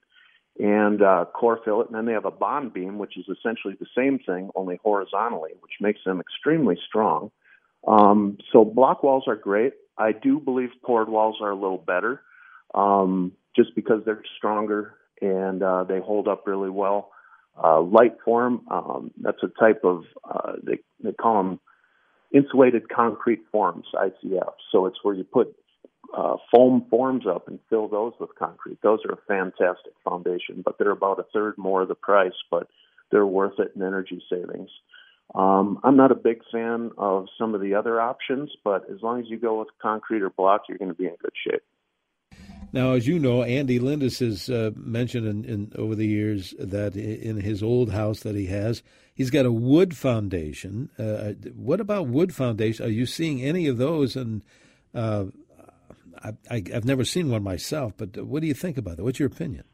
and 0.58 1.02
uh, 1.02 1.26
core 1.34 1.60
fill 1.64 1.82
it. 1.82 1.88
And 1.88 1.94
then 1.94 2.06
they 2.06 2.12
have 2.12 2.24
a 2.24 2.30
bond 2.30 2.72
beam, 2.72 2.98
which 2.98 3.16
is 3.16 3.26
essentially 3.28 3.76
the 3.78 3.86
same 3.96 4.18
thing, 4.18 4.50
only 4.56 4.80
horizontally, 4.82 5.52
which 5.60 5.72
makes 5.80 6.00
them 6.04 6.20
extremely 6.20 6.78
strong. 6.88 7.30
Um, 7.86 8.38
so 8.52 8.64
block 8.64 9.02
walls 9.02 9.24
are 9.26 9.36
great. 9.36 9.74
I 9.96 10.12
do 10.12 10.40
believe 10.40 10.70
poured 10.82 11.08
walls 11.08 11.36
are 11.40 11.50
a 11.50 11.54
little 11.54 11.78
better 11.78 12.22
um, 12.74 13.32
just 13.54 13.74
because 13.74 14.02
they're 14.04 14.22
stronger 14.38 14.94
and 15.20 15.62
uh, 15.62 15.84
they 15.84 16.00
hold 16.00 16.28
up 16.28 16.46
really 16.46 16.70
well. 16.70 17.10
Uh, 17.62 17.80
light 17.80 18.16
form, 18.24 18.62
um, 18.70 19.10
that's 19.20 19.42
a 19.42 19.48
type 19.60 19.82
of, 19.84 20.04
uh, 20.24 20.52
they, 20.62 20.78
they 21.02 21.12
call 21.12 21.42
them 21.42 21.60
insulated 22.32 22.88
concrete 22.88 23.42
forms, 23.52 23.86
ICF. 23.94 24.52
So 24.72 24.86
it's 24.86 24.98
where 25.02 25.14
you 25.14 25.24
put 25.24 25.54
uh, 26.16 26.36
foam 26.52 26.86
forms 26.90 27.24
up 27.26 27.48
and 27.48 27.58
fill 27.68 27.88
those 27.88 28.12
with 28.18 28.30
concrete. 28.38 28.78
Those 28.82 29.00
are 29.04 29.12
a 29.12 29.18
fantastic 29.28 29.92
foundation, 30.04 30.62
but 30.64 30.78
they're 30.78 30.90
about 30.90 31.18
a 31.18 31.26
third 31.34 31.58
more 31.58 31.82
of 31.82 31.88
the 31.88 31.94
price, 31.94 32.32
but 32.50 32.68
they're 33.10 33.26
worth 33.26 33.58
it 33.58 33.72
in 33.76 33.82
energy 33.82 34.22
savings. 34.30 34.70
Um, 35.34 35.78
I'm 35.84 35.96
not 35.96 36.10
a 36.10 36.16
big 36.16 36.40
fan 36.52 36.90
of 36.98 37.26
some 37.38 37.54
of 37.54 37.60
the 37.60 37.74
other 37.74 38.00
options, 38.00 38.50
but 38.64 38.90
as 38.90 39.00
long 39.02 39.20
as 39.20 39.26
you 39.28 39.38
go 39.38 39.60
with 39.60 39.68
concrete 39.80 40.22
or 40.22 40.30
block, 40.30 40.62
you're 40.68 40.78
going 40.78 40.90
to 40.90 40.94
be 40.94 41.06
in 41.06 41.14
good 41.22 41.32
shape. 41.46 41.62
Now, 42.72 42.92
as 42.92 43.06
you 43.06 43.18
know, 43.18 43.42
Andy 43.42 43.80
Lindus 43.80 44.20
has 44.20 44.48
uh, 44.48 44.70
mentioned 44.76 45.26
in, 45.26 45.44
in, 45.44 45.72
over 45.76 45.94
the 45.94 46.06
years 46.06 46.54
that 46.58 46.96
in 46.96 47.40
his 47.40 47.62
old 47.62 47.90
house 47.90 48.20
that 48.20 48.36
he 48.36 48.46
has, 48.46 48.82
he's 49.14 49.30
got 49.30 49.44
a 49.44 49.52
wood 49.52 49.96
foundation. 49.96 50.88
Uh, 50.98 51.32
what 51.54 51.80
about 51.80 52.06
wood 52.06 52.34
foundation? 52.34 52.86
Are 52.86 52.90
you 52.90 53.06
seeing 53.06 53.42
any 53.42 53.66
of 53.66 53.78
those? 53.78 54.14
And 54.14 54.42
uh, 54.94 55.26
I, 56.50 56.62
have 56.72 56.84
never 56.84 57.04
seen 57.04 57.30
one 57.30 57.42
myself, 57.42 57.94
but 57.96 58.16
what 58.24 58.40
do 58.40 58.46
you 58.46 58.54
think 58.54 58.78
about 58.78 58.96
that? 58.98 59.04
What's 59.04 59.18
your 59.18 59.28
opinion? 59.28 59.64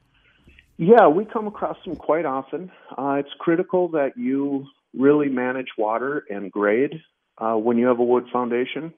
Yeah, 0.78 1.08
we 1.08 1.24
come 1.24 1.46
across 1.46 1.78
them 1.84 1.96
quite 1.96 2.26
often. 2.26 2.70
Uh, 2.96 3.16
it's 3.20 3.30
critical 3.38 3.88
that 3.88 4.12
you 4.16 4.66
really 4.94 5.28
manage 5.28 5.68
water 5.78 6.24
and 6.28 6.50
grade 6.50 7.02
uh, 7.38 7.54
when 7.54 7.78
you 7.78 7.86
have 7.86 7.98
a 7.98 8.04
wood 8.04 8.26
foundation. 8.32 8.92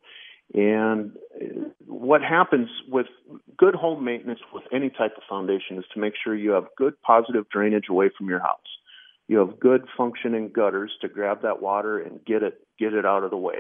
And 0.54 1.12
what 1.86 2.22
happens 2.22 2.68
with 2.88 3.06
good 3.56 3.74
home 3.74 4.04
maintenance 4.04 4.40
with 4.52 4.64
any 4.72 4.88
type 4.88 5.14
of 5.16 5.22
foundation 5.28 5.78
is 5.78 5.84
to 5.92 6.00
make 6.00 6.14
sure 6.22 6.34
you 6.34 6.52
have 6.52 6.64
good 6.76 7.00
positive 7.02 7.48
drainage 7.50 7.86
away 7.90 8.10
from 8.16 8.28
your 8.28 8.40
house. 8.40 8.58
You 9.26 9.38
have 9.38 9.60
good 9.60 9.84
functioning 9.96 10.50
gutters 10.54 10.90
to 11.02 11.08
grab 11.08 11.42
that 11.42 11.60
water 11.60 11.98
and 11.98 12.24
get 12.24 12.42
it 12.42 12.60
get 12.78 12.94
it 12.94 13.04
out 13.04 13.24
of 13.24 13.30
the 13.30 13.36
way. 13.36 13.58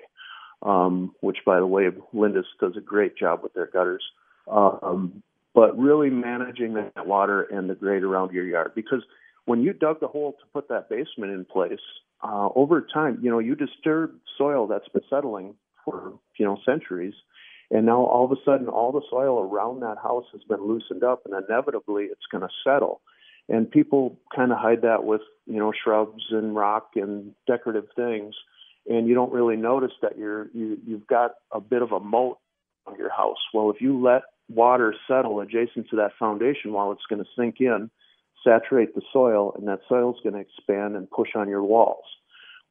Um, 0.62 1.14
which, 1.20 1.38
by 1.46 1.60
the 1.60 1.66
way, 1.66 1.88
Lindus 2.12 2.46
does 2.58 2.76
a 2.76 2.80
great 2.80 3.16
job 3.16 3.44
with 3.44 3.54
their 3.54 3.66
gutters. 3.66 4.02
Um, 4.50 5.22
but 5.54 5.78
really 5.78 6.10
managing 6.10 6.74
that 6.74 7.06
water 7.06 7.42
and 7.42 7.68
the 7.70 7.74
grade 7.74 8.02
around 8.02 8.32
your 8.32 8.44
yard 8.44 8.72
because 8.74 9.02
when 9.44 9.62
you 9.62 9.72
dug 9.72 10.00
the 10.00 10.08
hole 10.08 10.32
to 10.32 10.46
put 10.52 10.68
that 10.68 10.88
basement 10.88 11.32
in 11.32 11.44
place, 11.44 11.80
uh, 12.22 12.48
over 12.54 12.80
time, 12.80 13.18
you 13.22 13.30
know, 13.30 13.38
you 13.38 13.54
disturb 13.54 14.12
soil 14.36 14.66
that's 14.66 14.88
been 14.88 15.02
settling 15.08 15.54
for 15.90 16.18
you 16.38 16.46
know 16.46 16.58
centuries, 16.64 17.14
and 17.70 17.86
now 17.86 18.04
all 18.04 18.24
of 18.24 18.32
a 18.32 18.40
sudden, 18.44 18.68
all 18.68 18.92
the 18.92 19.02
soil 19.10 19.40
around 19.40 19.80
that 19.80 19.98
house 20.02 20.24
has 20.32 20.42
been 20.48 20.66
loosened 20.66 21.04
up, 21.04 21.22
and 21.24 21.34
inevitably, 21.34 22.04
it's 22.04 22.26
going 22.30 22.42
to 22.42 22.48
settle. 22.64 23.00
And 23.48 23.70
people 23.70 24.18
kind 24.34 24.52
of 24.52 24.58
hide 24.58 24.82
that 24.82 25.04
with 25.04 25.22
you 25.46 25.58
know 25.58 25.72
shrubs 25.72 26.22
and 26.30 26.54
rock 26.54 26.90
and 26.96 27.32
decorative 27.46 27.86
things, 27.96 28.34
and 28.86 29.08
you 29.08 29.14
don't 29.14 29.32
really 29.32 29.56
notice 29.56 29.92
that 30.02 30.18
you're 30.18 30.48
you 30.54 30.78
you've 30.86 31.06
got 31.06 31.32
a 31.52 31.60
bit 31.60 31.82
of 31.82 31.92
a 31.92 32.00
moat 32.00 32.38
on 32.86 32.96
your 32.98 33.10
house. 33.10 33.38
Well, 33.52 33.70
if 33.70 33.80
you 33.80 34.00
let 34.02 34.22
water 34.48 34.94
settle 35.06 35.40
adjacent 35.40 35.90
to 35.90 35.96
that 35.96 36.12
foundation 36.18 36.72
while 36.72 36.92
it's 36.92 37.02
going 37.08 37.22
to 37.22 37.30
sink 37.36 37.56
in, 37.60 37.90
saturate 38.46 38.94
the 38.94 39.02
soil, 39.12 39.54
and 39.58 39.68
that 39.68 39.80
soil 39.88 40.10
is 40.10 40.20
going 40.22 40.34
to 40.34 40.40
expand 40.40 40.96
and 40.96 41.10
push 41.10 41.30
on 41.34 41.48
your 41.48 41.62
walls. 41.62 42.04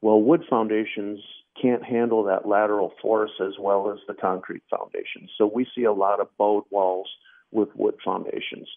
Well, 0.02 0.22
wood 0.22 0.44
foundations 0.50 1.20
can't 1.62 1.84
handle 1.84 2.24
that 2.24 2.48
lateral 2.48 2.94
force 3.02 3.32
as 3.42 3.54
well 3.60 3.92
as 3.92 4.00
the 4.08 4.14
concrete 4.14 4.64
foundations. 4.70 5.32
So 5.38 5.50
we 5.54 5.68
see 5.76 5.84
a 5.84 5.94
lot 5.94 6.20
of 6.20 6.28
bowed 6.38 6.66
walls 6.70 7.10
with 7.52 7.70
wood 7.76 7.96
foundations. 8.04 8.68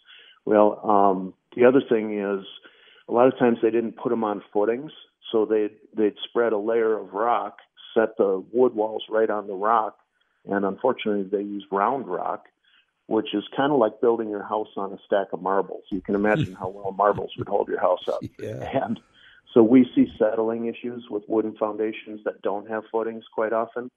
Well, 0.45 0.81
um, 0.85 1.35
the 1.57 1.65
other 1.65 1.83
thing 1.87 2.19
is 2.19 2.45
a 3.09 3.13
lot 3.13 3.27
of 3.27 3.39
times 3.39 3.59
they 3.63 3.71
didn't 3.71 3.97
put 3.97 4.11
them 4.11 4.25
on 4.25 4.43
footings, 4.53 4.93
so 5.33 5.45
they'd, 5.45 5.77
they'd 5.97 6.15
spread 6.29 6.53
a 6.53 6.59
layer 6.59 6.99
of 6.99 7.13
rock, 7.13 7.59
set 7.95 8.17
the 8.17 8.43
wood 8.53 8.75
walls 8.75 9.05
right 9.11 9.31
on 9.31 9.47
the 9.47 9.55
rock, 9.55 9.99
and 10.47 10.65
unfortunately 10.65 11.29
they 11.31 11.45
use 11.45 11.65
round 11.71 12.07
rock, 12.07 12.47
which 13.07 13.35
is 13.35 13.45
kind 13.57 13.73
of 13.73 13.79
like 13.79 14.01
building 14.01 14.31
your 14.31 14.43
house 14.43 14.69
on 14.77 14.93
a 14.93 14.99
stack 15.05 15.29
of 15.33 15.43
marbles. 15.43 15.83
You 15.91 16.01
can 16.01 16.15
imagine 16.15 16.55
how 16.55 16.69
well 16.69 16.93
marbles 16.93 17.33
would 17.37 17.49
hold 17.49 17.69
your 17.69 17.81
house 17.81 18.07
up. 18.09 18.23
Yeah. 18.39 18.85
And 18.85 19.01
so 19.53 19.63
we 19.63 19.87
see 19.95 20.07
settling 20.19 20.67
issues 20.67 21.07
with 21.11 21.25
wooden 21.29 21.57
foundations 21.57 22.21
that 22.25 22.43
don't 22.43 22.69
have 22.69 22.85
footings 22.91 23.25
quite 23.35 23.53
often. 23.53 23.91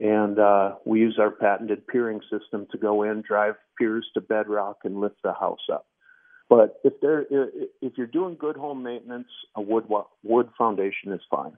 And 0.00 0.38
uh, 0.38 0.76
we 0.84 1.00
use 1.00 1.18
our 1.20 1.30
patented 1.30 1.86
piering 1.86 2.20
system 2.30 2.66
to 2.72 2.78
go 2.78 3.02
in, 3.02 3.22
drive 3.22 3.54
piers 3.78 4.06
to 4.14 4.20
bedrock, 4.20 4.78
and 4.84 5.00
lift 5.00 5.16
the 5.22 5.32
house 5.32 5.66
up. 5.72 5.86
But 6.48 6.80
if 6.84 6.94
they're 7.00 7.26
if 7.80 7.92
you're 7.96 8.06
doing 8.06 8.36
good 8.38 8.56
home 8.56 8.82
maintenance, 8.82 9.28
a 9.54 9.62
wood 9.62 9.86
wood 10.22 10.48
foundation 10.58 11.12
is 11.12 11.20
fine. 11.30 11.56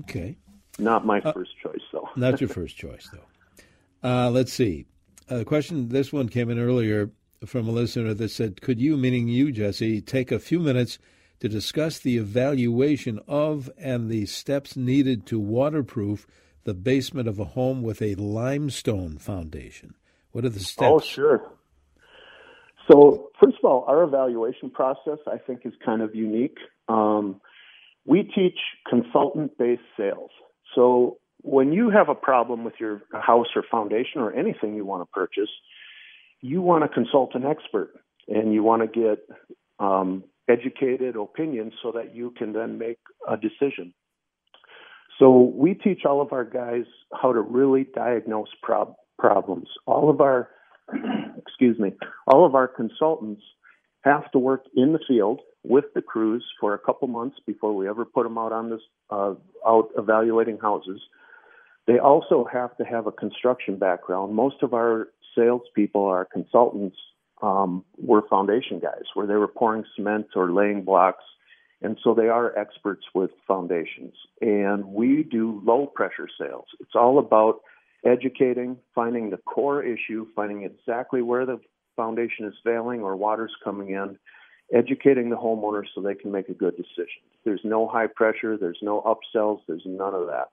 Okay. 0.00 0.36
Not 0.78 1.04
my 1.04 1.20
uh, 1.20 1.32
first 1.32 1.52
choice, 1.62 1.80
though. 1.92 2.08
not 2.16 2.40
your 2.40 2.48
first 2.48 2.76
choice, 2.76 3.08
though. 3.12 4.08
Uh, 4.08 4.30
let's 4.30 4.52
see. 4.52 4.86
A 5.30 5.40
uh, 5.40 5.44
question. 5.44 5.88
This 5.88 6.12
one 6.12 6.28
came 6.28 6.50
in 6.50 6.58
earlier 6.58 7.10
from 7.46 7.66
a 7.66 7.72
listener 7.72 8.14
that 8.14 8.30
said, 8.30 8.60
"Could 8.60 8.80
you, 8.80 8.96
meaning 8.96 9.28
you, 9.28 9.50
Jesse, 9.50 10.00
take 10.00 10.30
a 10.30 10.38
few 10.38 10.60
minutes 10.60 10.98
to 11.40 11.48
discuss 11.48 11.98
the 11.98 12.16
evaluation 12.16 13.20
of 13.26 13.70
and 13.78 14.10
the 14.10 14.26
steps 14.26 14.76
needed 14.76 15.26
to 15.26 15.38
waterproof 15.38 16.26
the 16.64 16.74
basement 16.74 17.28
of 17.28 17.38
a 17.38 17.44
home 17.44 17.82
with 17.82 18.00
a 18.00 18.14
limestone 18.14 19.18
foundation. 19.18 19.94
What 20.32 20.44
are 20.44 20.50
the 20.50 20.60
steps? 20.60 20.90
Oh, 20.90 21.00
sure. 21.00 21.52
So, 22.90 23.30
first 23.40 23.56
of 23.62 23.64
all, 23.64 23.84
our 23.86 24.02
evaluation 24.02 24.70
process 24.70 25.18
I 25.26 25.38
think 25.38 25.60
is 25.64 25.72
kind 25.84 26.02
of 26.02 26.14
unique. 26.14 26.58
Um, 26.88 27.40
we 28.06 28.22
teach 28.22 28.58
consultant 28.88 29.56
based 29.56 29.82
sales. 29.96 30.30
So, 30.74 31.18
when 31.38 31.72
you 31.72 31.90
have 31.90 32.08
a 32.08 32.14
problem 32.14 32.64
with 32.64 32.74
your 32.80 33.02
house 33.12 33.48
or 33.54 33.62
foundation 33.70 34.20
or 34.20 34.32
anything 34.32 34.74
you 34.74 34.84
want 34.84 35.02
to 35.02 35.12
purchase, 35.12 35.50
you 36.40 36.62
want 36.62 36.84
to 36.84 36.88
consult 36.88 37.34
an 37.34 37.44
expert 37.44 37.92
and 38.28 38.52
you 38.52 38.62
want 38.62 38.82
to 38.82 38.88
get 38.88 39.18
um, 39.78 40.24
educated 40.48 41.16
opinion 41.16 41.72
so 41.82 41.92
that 41.92 42.14
you 42.14 42.32
can 42.36 42.52
then 42.52 42.78
make 42.78 42.98
a 43.28 43.36
decision. 43.36 43.94
So 45.18 45.52
we 45.54 45.74
teach 45.74 46.04
all 46.04 46.20
of 46.20 46.32
our 46.32 46.44
guys 46.44 46.84
how 47.12 47.32
to 47.32 47.40
really 47.40 47.86
diagnose 47.94 48.48
prob- 48.62 48.96
problems. 49.18 49.68
All 49.86 50.10
of 50.10 50.20
our, 50.20 50.50
excuse 51.38 51.78
me, 51.78 51.92
all 52.26 52.44
of 52.44 52.54
our 52.54 52.68
consultants 52.68 53.42
have 54.02 54.30
to 54.32 54.38
work 54.38 54.64
in 54.74 54.92
the 54.92 54.98
field 55.06 55.40
with 55.62 55.86
the 55.94 56.02
crews 56.02 56.44
for 56.60 56.74
a 56.74 56.78
couple 56.78 57.08
months 57.08 57.36
before 57.46 57.74
we 57.74 57.88
ever 57.88 58.04
put 58.04 58.24
them 58.24 58.36
out 58.36 58.52
on 58.52 58.70
this, 58.70 58.80
uh, 59.10 59.34
out 59.66 59.88
evaluating 59.96 60.58
houses. 60.58 61.00
They 61.86 61.98
also 61.98 62.46
have 62.52 62.76
to 62.78 62.84
have 62.84 63.06
a 63.06 63.12
construction 63.12 63.78
background. 63.78 64.34
Most 64.34 64.62
of 64.62 64.74
our 64.74 65.08
salespeople 65.34 66.04
are 66.04 66.24
consultants 66.24 66.96
um, 67.42 67.84
were 67.98 68.22
foundation 68.28 68.78
guys, 68.78 69.04
where 69.14 69.26
they 69.26 69.34
were 69.34 69.48
pouring 69.48 69.84
cement 69.96 70.28
or 70.34 70.52
laying 70.52 70.82
blocks. 70.82 71.24
And 71.82 71.98
so 72.02 72.14
they 72.14 72.28
are 72.28 72.56
experts 72.58 73.04
with 73.14 73.30
foundations. 73.46 74.14
And 74.40 74.86
we 74.86 75.22
do 75.22 75.60
low 75.64 75.86
pressure 75.86 76.28
sales. 76.40 76.66
It's 76.80 76.94
all 76.94 77.18
about 77.18 77.60
educating, 78.04 78.78
finding 78.94 79.30
the 79.30 79.36
core 79.38 79.82
issue, 79.82 80.26
finding 80.34 80.62
exactly 80.62 81.20
where 81.20 81.44
the 81.44 81.60
foundation 81.96 82.46
is 82.46 82.54
failing 82.64 83.00
or 83.02 83.16
water's 83.16 83.54
coming 83.62 83.90
in, 83.90 84.18
educating 84.72 85.30
the 85.30 85.36
homeowner 85.36 85.82
so 85.94 86.00
they 86.00 86.14
can 86.14 86.32
make 86.32 86.48
a 86.48 86.54
good 86.54 86.76
decision. 86.76 87.22
There's 87.44 87.60
no 87.64 87.86
high 87.86 88.06
pressure, 88.06 88.56
there's 88.56 88.78
no 88.82 89.02
upsells, 89.02 89.60
there's 89.66 89.84
none 89.84 90.14
of 90.14 90.26
that. 90.26 90.48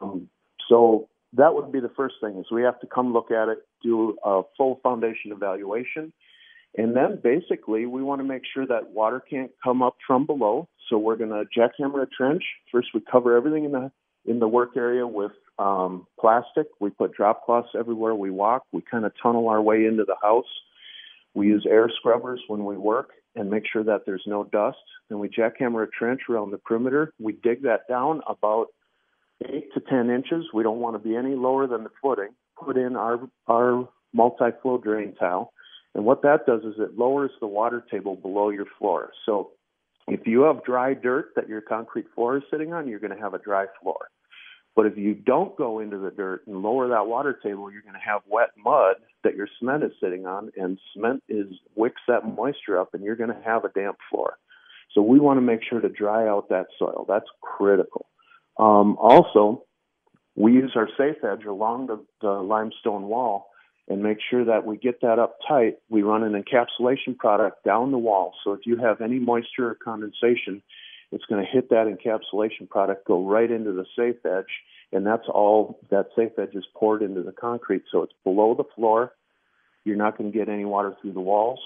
Um, 0.00 0.28
so 0.68 1.08
that 1.36 1.54
would 1.54 1.72
be 1.72 1.80
the 1.80 1.90
first 1.96 2.16
thing 2.20 2.36
is 2.38 2.46
we 2.50 2.62
have 2.62 2.80
to 2.80 2.86
come 2.86 3.12
look 3.12 3.30
at 3.30 3.48
it, 3.48 3.58
do 3.82 4.16
a 4.24 4.42
full 4.56 4.80
foundation 4.82 5.32
evaluation. 5.32 6.12
And 6.76 6.96
then 6.96 7.20
basically 7.22 7.86
we 7.86 8.02
want 8.02 8.20
to 8.20 8.26
make 8.26 8.42
sure 8.52 8.66
that 8.66 8.90
water 8.90 9.20
can't 9.20 9.50
come 9.62 9.82
up 9.82 9.96
from 10.06 10.26
below. 10.26 10.68
So 10.88 10.98
we're 10.98 11.16
going 11.16 11.30
to 11.30 11.44
jackhammer 11.56 12.02
a 12.02 12.06
trench. 12.06 12.42
First 12.72 12.88
we 12.94 13.00
cover 13.10 13.36
everything 13.36 13.64
in 13.64 13.72
the 13.72 13.90
in 14.26 14.38
the 14.38 14.48
work 14.48 14.70
area 14.76 15.06
with 15.06 15.32
um, 15.58 16.06
plastic. 16.18 16.66
We 16.80 16.90
put 16.90 17.12
drop 17.12 17.44
cloths 17.44 17.68
everywhere 17.78 18.14
we 18.14 18.30
walk. 18.30 18.62
We 18.72 18.82
kind 18.82 19.04
of 19.04 19.12
tunnel 19.22 19.48
our 19.48 19.60
way 19.60 19.84
into 19.84 20.04
the 20.04 20.16
house. 20.22 20.46
We 21.34 21.48
use 21.48 21.66
air 21.68 21.90
scrubbers 21.98 22.40
when 22.48 22.64
we 22.64 22.76
work 22.76 23.10
and 23.36 23.50
make 23.50 23.64
sure 23.70 23.84
that 23.84 24.06
there's 24.06 24.22
no 24.26 24.44
dust. 24.44 24.78
And 25.10 25.20
we 25.20 25.28
jackhammer 25.28 25.84
a 25.84 25.88
trench 25.88 26.22
around 26.30 26.52
the 26.52 26.58
perimeter. 26.58 27.12
We 27.20 27.34
dig 27.34 27.62
that 27.64 27.80
down 27.88 28.22
about 28.26 28.68
eight 29.48 29.72
to 29.74 29.80
10 29.80 30.10
inches. 30.10 30.46
We 30.52 30.62
don't 30.62 30.80
want 30.80 30.94
to 30.96 31.08
be 31.08 31.16
any 31.16 31.34
lower 31.34 31.66
than 31.66 31.84
the 31.84 31.90
footing. 32.02 32.30
Put 32.62 32.76
in 32.76 32.96
our, 32.96 33.20
our 33.46 33.88
multi-flow 34.12 34.78
drain 34.78 35.14
tile. 35.18 35.52
And 35.94 36.04
what 36.04 36.22
that 36.22 36.46
does 36.46 36.62
is 36.62 36.74
it 36.78 36.98
lowers 36.98 37.30
the 37.40 37.46
water 37.46 37.84
table 37.90 38.16
below 38.16 38.50
your 38.50 38.66
floor. 38.78 39.12
So 39.26 39.50
if 40.08 40.26
you 40.26 40.42
have 40.42 40.64
dry 40.64 40.94
dirt 40.94 41.30
that 41.36 41.48
your 41.48 41.60
concrete 41.60 42.06
floor 42.14 42.36
is 42.36 42.42
sitting 42.50 42.72
on, 42.72 42.88
you're 42.88 42.98
going 42.98 43.14
to 43.14 43.22
have 43.22 43.34
a 43.34 43.38
dry 43.38 43.66
floor. 43.80 44.08
But 44.76 44.86
if 44.86 44.96
you 44.98 45.14
don't 45.14 45.56
go 45.56 45.78
into 45.78 45.98
the 45.98 46.10
dirt 46.10 46.46
and 46.46 46.62
lower 46.62 46.88
that 46.88 47.06
water 47.06 47.38
table, 47.40 47.70
you're 47.70 47.82
going 47.82 47.94
to 47.94 48.00
have 48.00 48.22
wet 48.28 48.50
mud 48.56 48.96
that 49.22 49.36
your 49.36 49.48
cement 49.58 49.84
is 49.84 49.92
sitting 50.02 50.26
on, 50.26 50.50
and 50.56 50.78
cement 50.92 51.22
is 51.28 51.46
wicks 51.76 52.02
that 52.08 52.26
moisture 52.26 52.78
up, 52.78 52.92
and 52.92 53.04
you're 53.04 53.16
going 53.16 53.30
to 53.30 53.42
have 53.44 53.64
a 53.64 53.68
damp 53.68 53.96
floor. 54.10 54.36
So 54.92 55.00
we 55.00 55.20
want 55.20 55.38
to 55.38 55.42
make 55.42 55.60
sure 55.68 55.80
to 55.80 55.88
dry 55.88 56.28
out 56.28 56.48
that 56.48 56.66
soil. 56.78 57.04
That's 57.08 57.26
critical. 57.40 58.06
Um, 58.58 58.96
also, 58.98 59.64
we 60.36 60.52
use 60.52 60.72
our 60.74 60.88
safe 60.98 61.22
edge 61.24 61.44
along 61.44 61.86
the, 61.86 62.04
the 62.20 62.30
limestone 62.30 63.04
wall, 63.04 63.50
and 63.88 64.02
make 64.02 64.18
sure 64.30 64.44
that 64.46 64.64
we 64.64 64.76
get 64.78 65.00
that 65.02 65.18
up 65.18 65.36
tight. 65.46 65.76
We 65.90 66.02
run 66.02 66.22
an 66.22 66.42
encapsulation 66.42 67.16
product 67.18 67.64
down 67.64 67.92
the 67.92 67.98
wall. 67.98 68.32
So 68.42 68.52
if 68.52 68.60
you 68.64 68.76
have 68.78 69.00
any 69.00 69.18
moisture 69.18 69.68
or 69.70 69.74
condensation, 69.74 70.62
it's 71.12 71.24
going 71.26 71.44
to 71.44 71.50
hit 71.50 71.68
that 71.70 71.86
encapsulation 71.86 72.68
product, 72.68 73.06
go 73.06 73.24
right 73.24 73.50
into 73.50 73.72
the 73.72 73.84
safe 73.96 74.24
edge, 74.24 74.46
and 74.90 75.06
that's 75.06 75.28
all 75.28 75.78
that 75.90 76.06
safe 76.16 76.32
edge 76.38 76.54
is 76.54 76.64
poured 76.74 77.02
into 77.02 77.22
the 77.22 77.32
concrete. 77.32 77.82
So 77.92 78.02
it's 78.02 78.14
below 78.24 78.54
the 78.54 78.64
floor. 78.74 79.12
You're 79.84 79.96
not 79.96 80.16
going 80.16 80.32
to 80.32 80.36
get 80.36 80.48
any 80.48 80.64
water 80.64 80.96
through 81.00 81.12
the 81.12 81.20
walls, 81.20 81.60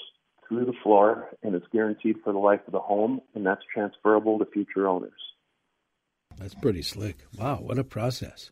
through 0.48 0.64
the 0.64 0.74
floor, 0.82 1.28
and 1.42 1.54
it's 1.54 1.66
guaranteed 1.72 2.16
for 2.24 2.32
the 2.32 2.38
life 2.38 2.60
of 2.66 2.72
the 2.72 2.80
home, 2.80 3.20
and 3.34 3.46
that's 3.46 3.62
transferable 3.72 4.40
to 4.40 4.46
future 4.46 4.88
owners. 4.88 5.12
That's 6.38 6.54
pretty 6.54 6.82
slick. 6.82 7.16
Wow, 7.38 7.56
what 7.56 7.78
a 7.78 7.84
process. 7.84 8.50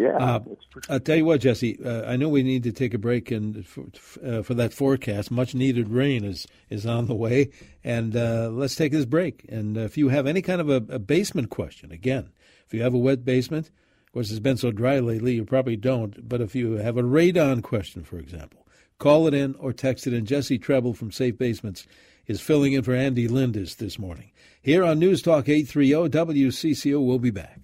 Yeah. 0.00 0.16
Uh, 0.16 0.40
I'll 0.88 1.00
tell 1.00 1.16
you 1.16 1.26
what, 1.26 1.42
Jesse. 1.42 1.78
Uh, 1.84 2.10
I 2.10 2.16
know 2.16 2.30
we 2.30 2.42
need 2.42 2.62
to 2.62 2.72
take 2.72 2.94
a 2.94 2.98
break, 2.98 3.30
and 3.30 3.66
for, 3.66 3.84
uh, 4.24 4.40
for 4.40 4.54
that 4.54 4.72
forecast, 4.72 5.30
much 5.30 5.54
needed 5.54 5.90
rain 5.90 6.24
is 6.24 6.46
is 6.70 6.86
on 6.86 7.06
the 7.06 7.14
way. 7.14 7.50
And 7.84 8.16
uh, 8.16 8.48
let's 8.50 8.76
take 8.76 8.92
this 8.92 9.04
break. 9.04 9.44
And 9.50 9.76
if 9.76 9.98
you 9.98 10.08
have 10.08 10.26
any 10.26 10.40
kind 10.40 10.62
of 10.62 10.70
a, 10.70 10.76
a, 10.94 10.98
basement 10.98 11.50
question, 11.50 11.92
again, 11.92 12.30
if 12.66 12.72
you 12.72 12.80
have 12.82 12.94
a 12.94 12.98
wet 12.98 13.26
basement, 13.26 13.66
of 13.66 14.12
course 14.14 14.30
it's 14.30 14.40
been 14.40 14.56
so 14.56 14.70
dry 14.70 15.00
lately, 15.00 15.34
you 15.34 15.44
probably 15.44 15.76
don't. 15.76 16.26
But 16.26 16.40
if 16.40 16.54
you 16.54 16.76
have 16.76 16.96
a 16.96 17.02
radon 17.02 17.62
question, 17.62 18.02
for 18.02 18.18
example, 18.18 18.66
call 18.98 19.26
it 19.26 19.34
in 19.34 19.54
or 19.56 19.74
text 19.74 20.06
it 20.06 20.14
in. 20.14 20.24
Jesse 20.24 20.58
Trebil 20.58 20.96
from 20.96 21.12
Safe 21.12 21.36
Basements 21.36 21.86
is 22.26 22.40
filling 22.40 22.72
in 22.72 22.82
for 22.82 22.94
Andy 22.94 23.28
Lindus 23.28 23.76
this 23.76 23.98
morning 23.98 24.30
here 24.62 24.84
on 24.84 24.98
News 24.98 25.22
Talk 25.22 25.48
830 25.48 26.10
WCCO. 26.10 27.04
We'll 27.04 27.18
be 27.18 27.30
back. 27.30 27.60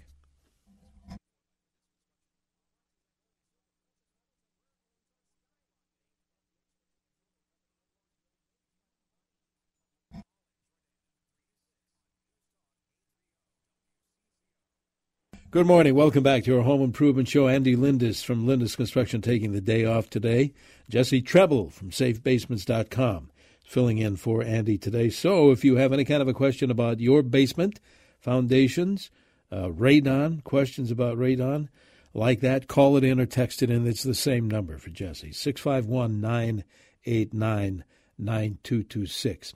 Good 15.53 15.67
morning. 15.67 15.95
Welcome 15.95 16.23
back 16.23 16.45
to 16.45 16.59
our 16.59 16.65
home 16.65 16.83
improvement 16.83 17.29
show. 17.29 17.49
Andy 17.49 17.76
Lindus 17.76 18.23
from 18.23 18.47
Lindus 18.47 18.76
Construction 18.76 19.23
taking 19.23 19.53
the 19.53 19.61
day 19.62 19.87
off 19.87 20.11
today. 20.11 20.53
Jesse 20.91 21.23
Trebil 21.23 21.73
from 21.73 21.91
safebasements.com 21.91 23.31
filling 23.66 23.99
in 23.99 24.16
for 24.16 24.42
Andy 24.42 24.78
today. 24.78 25.11
So 25.11 25.50
if 25.50 25.64
you 25.64 25.76
have 25.76 25.92
any 25.92 26.04
kind 26.04 26.23
of 26.23 26.28
a 26.28 26.32
question 26.32 26.70
about 26.70 27.00
your 27.00 27.23
basement, 27.23 27.80
foundations, 28.20 29.11
uh, 29.50 29.68
radon, 29.68 30.42
questions 30.44 30.90
about 30.90 31.18
radon, 31.18 31.68
like 32.14 32.40
that, 32.40 32.68
call 32.68 32.96
it 32.96 33.04
in 33.04 33.20
or 33.20 33.26
text 33.26 33.62
it 33.62 33.70
in. 33.70 33.87
It's 33.87 34.04
the 34.04 34.14
same 34.14 34.49
number 34.49 34.78
for 34.78 34.90
Jesse, 34.90 35.32
651 35.32 36.20
989 36.20 37.85
9226. 38.18 39.54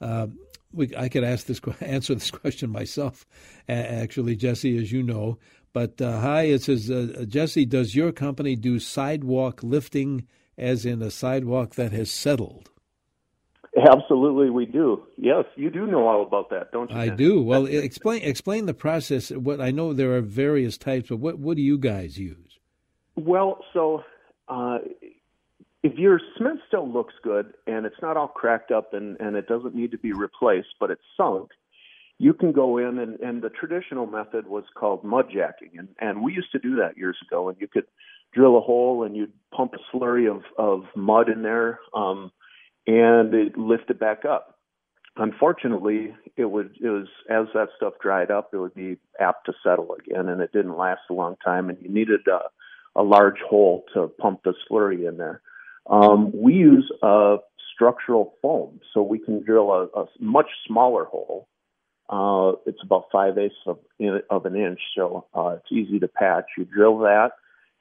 Uh, 0.00 0.26
we, 0.72 0.94
I 0.96 1.08
could 1.08 1.24
ask 1.24 1.46
this 1.46 1.60
answer 1.80 2.14
this 2.14 2.30
question 2.32 2.68
myself, 2.68 3.24
actually, 3.68 4.34
Jesse, 4.36 4.76
as 4.76 4.90
you 4.90 5.02
know. 5.02 5.38
But 5.72 6.02
uh, 6.02 6.20
hi, 6.20 6.42
it 6.42 6.62
says 6.62 6.90
uh, 6.90 7.24
Jesse, 7.28 7.64
does 7.64 7.94
your 7.94 8.12
company 8.12 8.56
do 8.56 8.80
sidewalk 8.80 9.62
lifting, 9.62 10.26
as 10.58 10.84
in 10.84 11.00
a 11.00 11.10
sidewalk 11.10 11.76
that 11.76 11.92
has 11.92 12.10
settled? 12.10 12.71
Absolutely, 13.90 14.50
we 14.50 14.66
do. 14.66 15.02
Yes, 15.16 15.44
you 15.56 15.70
do 15.70 15.86
know 15.86 16.06
all 16.06 16.22
about 16.22 16.50
that, 16.50 16.72
don't 16.72 16.90
you? 16.90 16.96
I 16.96 17.08
do. 17.08 17.42
Well, 17.42 17.66
explain 17.66 18.22
explain 18.22 18.66
the 18.66 18.74
process. 18.74 19.30
What 19.30 19.60
I 19.60 19.70
know 19.70 19.92
there 19.92 20.14
are 20.14 20.20
various 20.20 20.76
types, 20.76 21.08
but 21.08 21.16
what 21.16 21.38
what 21.38 21.56
do 21.56 21.62
you 21.62 21.78
guys 21.78 22.18
use? 22.18 22.58
Well, 23.16 23.64
so 23.72 24.02
uh, 24.48 24.78
if 25.82 25.98
your 25.98 26.20
cement 26.36 26.60
still 26.68 26.90
looks 26.90 27.14
good 27.22 27.54
and 27.66 27.86
it's 27.86 28.00
not 28.00 28.16
all 28.16 28.28
cracked 28.28 28.70
up 28.70 28.94
and, 28.94 29.18
and 29.20 29.36
it 29.36 29.48
doesn't 29.48 29.74
need 29.74 29.90
to 29.90 29.98
be 29.98 30.12
replaced, 30.12 30.74
but 30.78 30.90
it's 30.90 31.02
sunk, 31.16 31.50
you 32.18 32.32
can 32.32 32.52
go 32.52 32.78
in 32.78 32.98
and, 32.98 33.18
and 33.20 33.42
the 33.42 33.50
traditional 33.50 34.06
method 34.06 34.46
was 34.46 34.64
called 34.74 35.02
mud 35.02 35.26
jacking. 35.32 35.70
And, 35.76 35.88
and 35.98 36.22
we 36.22 36.32
used 36.32 36.52
to 36.52 36.58
do 36.58 36.76
that 36.76 36.96
years 36.96 37.16
ago. 37.26 37.48
And 37.48 37.60
you 37.60 37.66
could 37.66 37.86
drill 38.32 38.56
a 38.56 38.60
hole 38.60 39.02
and 39.02 39.16
you'd 39.16 39.32
pump 39.50 39.74
a 39.74 39.96
slurry 39.96 40.30
of, 40.30 40.42
of 40.56 40.84
mud 40.94 41.28
in 41.28 41.42
there 41.42 41.80
um, 41.94 42.30
and 42.86 43.34
it 43.34 43.56
lift 43.56 43.90
it 43.90 44.00
back 44.00 44.24
up. 44.24 44.58
Unfortunately, 45.16 46.14
it 46.36 46.46
would 46.46 46.74
it 46.82 46.88
was 46.88 47.06
as 47.28 47.46
that 47.54 47.68
stuff 47.76 47.94
dried 48.00 48.30
up, 48.30 48.50
it 48.52 48.56
would 48.58 48.74
be 48.74 48.96
apt 49.20 49.46
to 49.46 49.52
settle 49.62 49.94
again, 49.94 50.28
and 50.28 50.40
it 50.40 50.52
didn't 50.52 50.76
last 50.76 51.02
a 51.10 51.14
long 51.14 51.36
time. 51.44 51.68
And 51.68 51.78
you 51.82 51.90
needed 51.90 52.20
a, 52.28 52.40
a 52.98 53.02
large 53.02 53.40
hole 53.46 53.84
to 53.92 54.08
pump 54.08 54.40
the 54.44 54.54
slurry 54.70 55.06
in 55.06 55.18
there. 55.18 55.42
Um, 55.88 56.32
we 56.34 56.54
use 56.54 56.90
a 57.02 57.38
structural 57.74 58.34
foam, 58.40 58.80
so 58.92 59.02
we 59.02 59.18
can 59.18 59.42
drill 59.42 59.70
a, 59.70 60.00
a 60.00 60.06
much 60.18 60.48
smaller 60.66 61.04
hole. 61.04 61.48
Uh, 62.08 62.52
it's 62.66 62.82
about 62.82 63.04
five 63.12 63.38
eighths 63.38 63.54
of, 63.66 63.78
of 64.30 64.46
an 64.46 64.56
inch, 64.56 64.80
so 64.96 65.26
uh, 65.34 65.56
it's 65.56 65.72
easy 65.72 65.98
to 65.98 66.08
patch. 66.08 66.44
You 66.56 66.64
drill 66.64 66.98
that, 66.98 67.32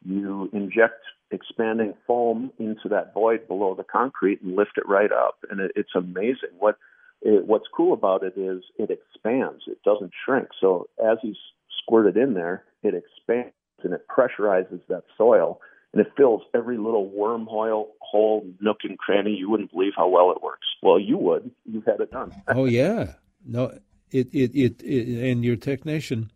you 0.05 0.49
inject 0.53 1.01
expanding 1.31 1.93
foam 2.05 2.51
into 2.59 2.89
that 2.89 3.13
void 3.13 3.47
below 3.47 3.75
the 3.75 3.83
concrete 3.83 4.41
and 4.41 4.55
lift 4.55 4.77
it 4.77 4.87
right 4.87 5.11
up, 5.11 5.37
and 5.49 5.59
it, 5.59 5.71
it's 5.75 5.95
amazing. 5.95 6.49
What 6.59 6.77
it, 7.21 7.45
what's 7.45 7.67
cool 7.75 7.93
about 7.93 8.23
it 8.23 8.33
is 8.37 8.63
it 8.77 8.89
expands; 8.89 9.63
it 9.67 9.81
doesn't 9.83 10.11
shrink. 10.25 10.49
So 10.59 10.87
as 11.03 11.17
you 11.23 11.33
squirt 11.81 12.07
it 12.07 12.17
in 12.17 12.33
there, 12.33 12.63
it 12.83 12.93
expands 12.93 13.53
and 13.83 13.93
it 13.93 14.05
pressurizes 14.07 14.79
that 14.89 15.03
soil 15.17 15.59
and 15.93 16.01
it 16.01 16.11
fills 16.15 16.41
every 16.53 16.77
little 16.77 17.09
wormhole, 17.09 17.87
hole, 17.99 18.45
nook, 18.59 18.77
and 18.83 18.97
cranny. 18.97 19.31
You 19.31 19.49
wouldn't 19.49 19.71
believe 19.71 19.93
how 19.95 20.07
well 20.07 20.31
it 20.31 20.41
works. 20.41 20.67
Well, 20.81 20.99
you 20.99 21.17
would. 21.17 21.51
You've 21.65 21.85
had 21.85 21.99
it 21.99 22.11
done. 22.11 22.31
oh 22.47 22.65
yeah, 22.65 23.13
no, 23.45 23.77
it 24.11 24.33
it 24.33 24.55
it, 24.55 24.81
it 24.81 25.31
and 25.31 25.43
your 25.43 25.57
technician 25.57 26.31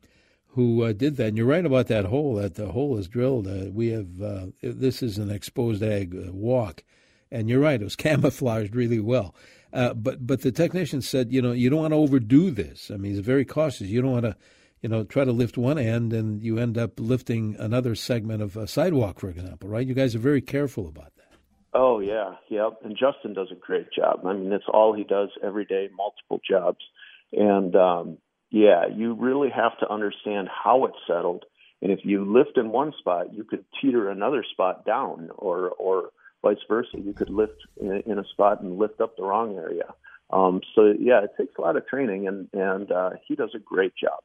who 0.56 0.84
uh, 0.84 0.94
did 0.94 1.18
that. 1.18 1.28
And 1.28 1.38
you're 1.38 1.46
right 1.46 1.66
about 1.66 1.88
that 1.88 2.06
hole. 2.06 2.36
That 2.36 2.56
the 2.56 2.72
hole 2.72 2.98
is 2.98 3.08
drilled. 3.08 3.48
Uh, 3.48 3.72
we 3.72 3.90
have 3.90 4.22
uh, 4.22 4.48
this 4.62 5.04
is 5.04 5.18
an 5.18 5.30
exposed 5.30 5.84
ag 5.84 6.16
uh, 6.16 6.32
walk, 6.32 6.84
and 7.32 7.50
you're 7.50 7.60
right. 7.60 7.80
It 7.80 7.84
was 7.84 7.96
camouflaged 8.08 8.76
really 8.76 9.00
well. 9.00 9.36
Uh, 9.72 9.94
but 9.94 10.26
but 10.26 10.42
the 10.42 10.52
technician 10.52 11.02
said, 11.02 11.32
you 11.32 11.42
know, 11.42 11.52
you 11.52 11.70
don't 11.70 11.82
want 11.82 11.92
to 11.92 11.98
overdo 11.98 12.50
this. 12.52 12.90
I 12.92 12.98
mean, 12.98 13.14
he's 13.14 13.20
very 13.20 13.46
cautious. 13.46 13.88
You 13.88 14.02
don't 14.02 14.12
want 14.12 14.26
to 14.26 14.36
you 14.82 14.90
know, 14.90 15.04
try 15.04 15.24
to 15.24 15.32
lift 15.32 15.58
one 15.58 15.80
end 15.80 16.14
and 16.14 16.44
you 16.44 16.60
end 16.60 16.78
up 16.78 17.00
lifting 17.00 17.56
another 17.58 17.96
segment 17.96 18.44
of 18.44 18.56
a 18.56 18.68
sidewalk, 18.68 19.20
for 19.20 19.30
example, 19.30 19.68
right? 19.68 19.88
You 19.88 19.96
guys 19.96 20.14
are 20.14 20.20
very 20.20 20.42
careful 20.42 20.88
about 20.88 21.12
that. 21.16 21.40
Oh 21.74 22.00
yeah, 22.00 22.36
yep. 22.50 22.74
And 22.84 22.96
Justin 22.96 23.34
does 23.34 23.48
a 23.52 23.56
great 23.56 23.88
job. 23.92 24.20
I 24.28 24.34
mean, 24.34 24.52
that's 24.52 24.70
all 24.72 24.94
he 24.94 25.04
does 25.04 25.30
every 25.44 25.66
day, 25.66 25.90
multiple 25.98 26.40
jobs, 26.48 26.86
and 27.34 27.76
um, 27.76 28.18
yeah, 28.56 28.86
you 28.88 29.16
really 29.16 29.50
have 29.50 29.78
to 29.80 29.92
understand 29.92 30.48
how 30.48 30.86
it's 30.86 30.96
settled. 31.06 31.44
And 31.82 31.92
if 31.92 32.00
you 32.04 32.24
lift 32.24 32.58
in 32.58 32.70
one 32.72 32.94
spot, 32.98 33.34
you 33.34 33.44
could 33.44 33.66
teeter 33.82 34.10
another 34.10 34.46
spot 34.50 34.86
down, 34.86 35.30
or 35.38 35.72
or 35.72 36.12
vice 36.42 36.64
versa. 36.66 36.98
You 36.98 37.12
could 37.12 37.30
lift 37.30 37.58
in, 37.82 38.02
in 38.06 38.18
a 38.18 38.24
spot 38.32 38.62
and 38.62 38.78
lift 38.78 39.02
up 39.02 39.18
the 39.18 39.24
wrong 39.24 39.58
area. 39.58 39.94
Um, 40.30 40.62
so 40.74 40.94
yeah, 40.98 41.26
it 41.26 41.32
takes 41.38 41.52
a 41.58 41.62
lot 41.62 41.76
of 41.76 41.86
training, 41.86 42.30
and 42.30 42.48
and 42.54 42.90
uh, 42.90 43.10
he 43.28 43.36
does 43.36 43.50
a 43.54 43.60
great 43.60 43.94
job. 43.94 44.20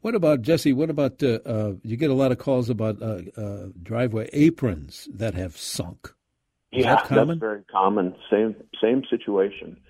What 0.00 0.14
about 0.14 0.42
Jesse? 0.42 0.72
What 0.72 0.88
about 0.88 1.20
uh, 1.20 1.40
uh, 1.44 1.72
you 1.82 1.96
get 1.96 2.10
a 2.10 2.14
lot 2.14 2.30
of 2.30 2.38
calls 2.38 2.70
about 2.70 3.02
uh, 3.02 3.22
uh 3.36 3.66
driveway 3.82 4.30
aprons 4.32 5.08
that 5.12 5.34
have 5.34 5.56
sunk? 5.56 6.14
Is 6.70 6.84
yeah, 6.84 6.94
that 6.94 7.08
that's 7.26 7.40
very 7.40 7.64
common. 7.64 8.14
Same 8.30 8.54
same 8.80 9.02
situation. 9.10 9.80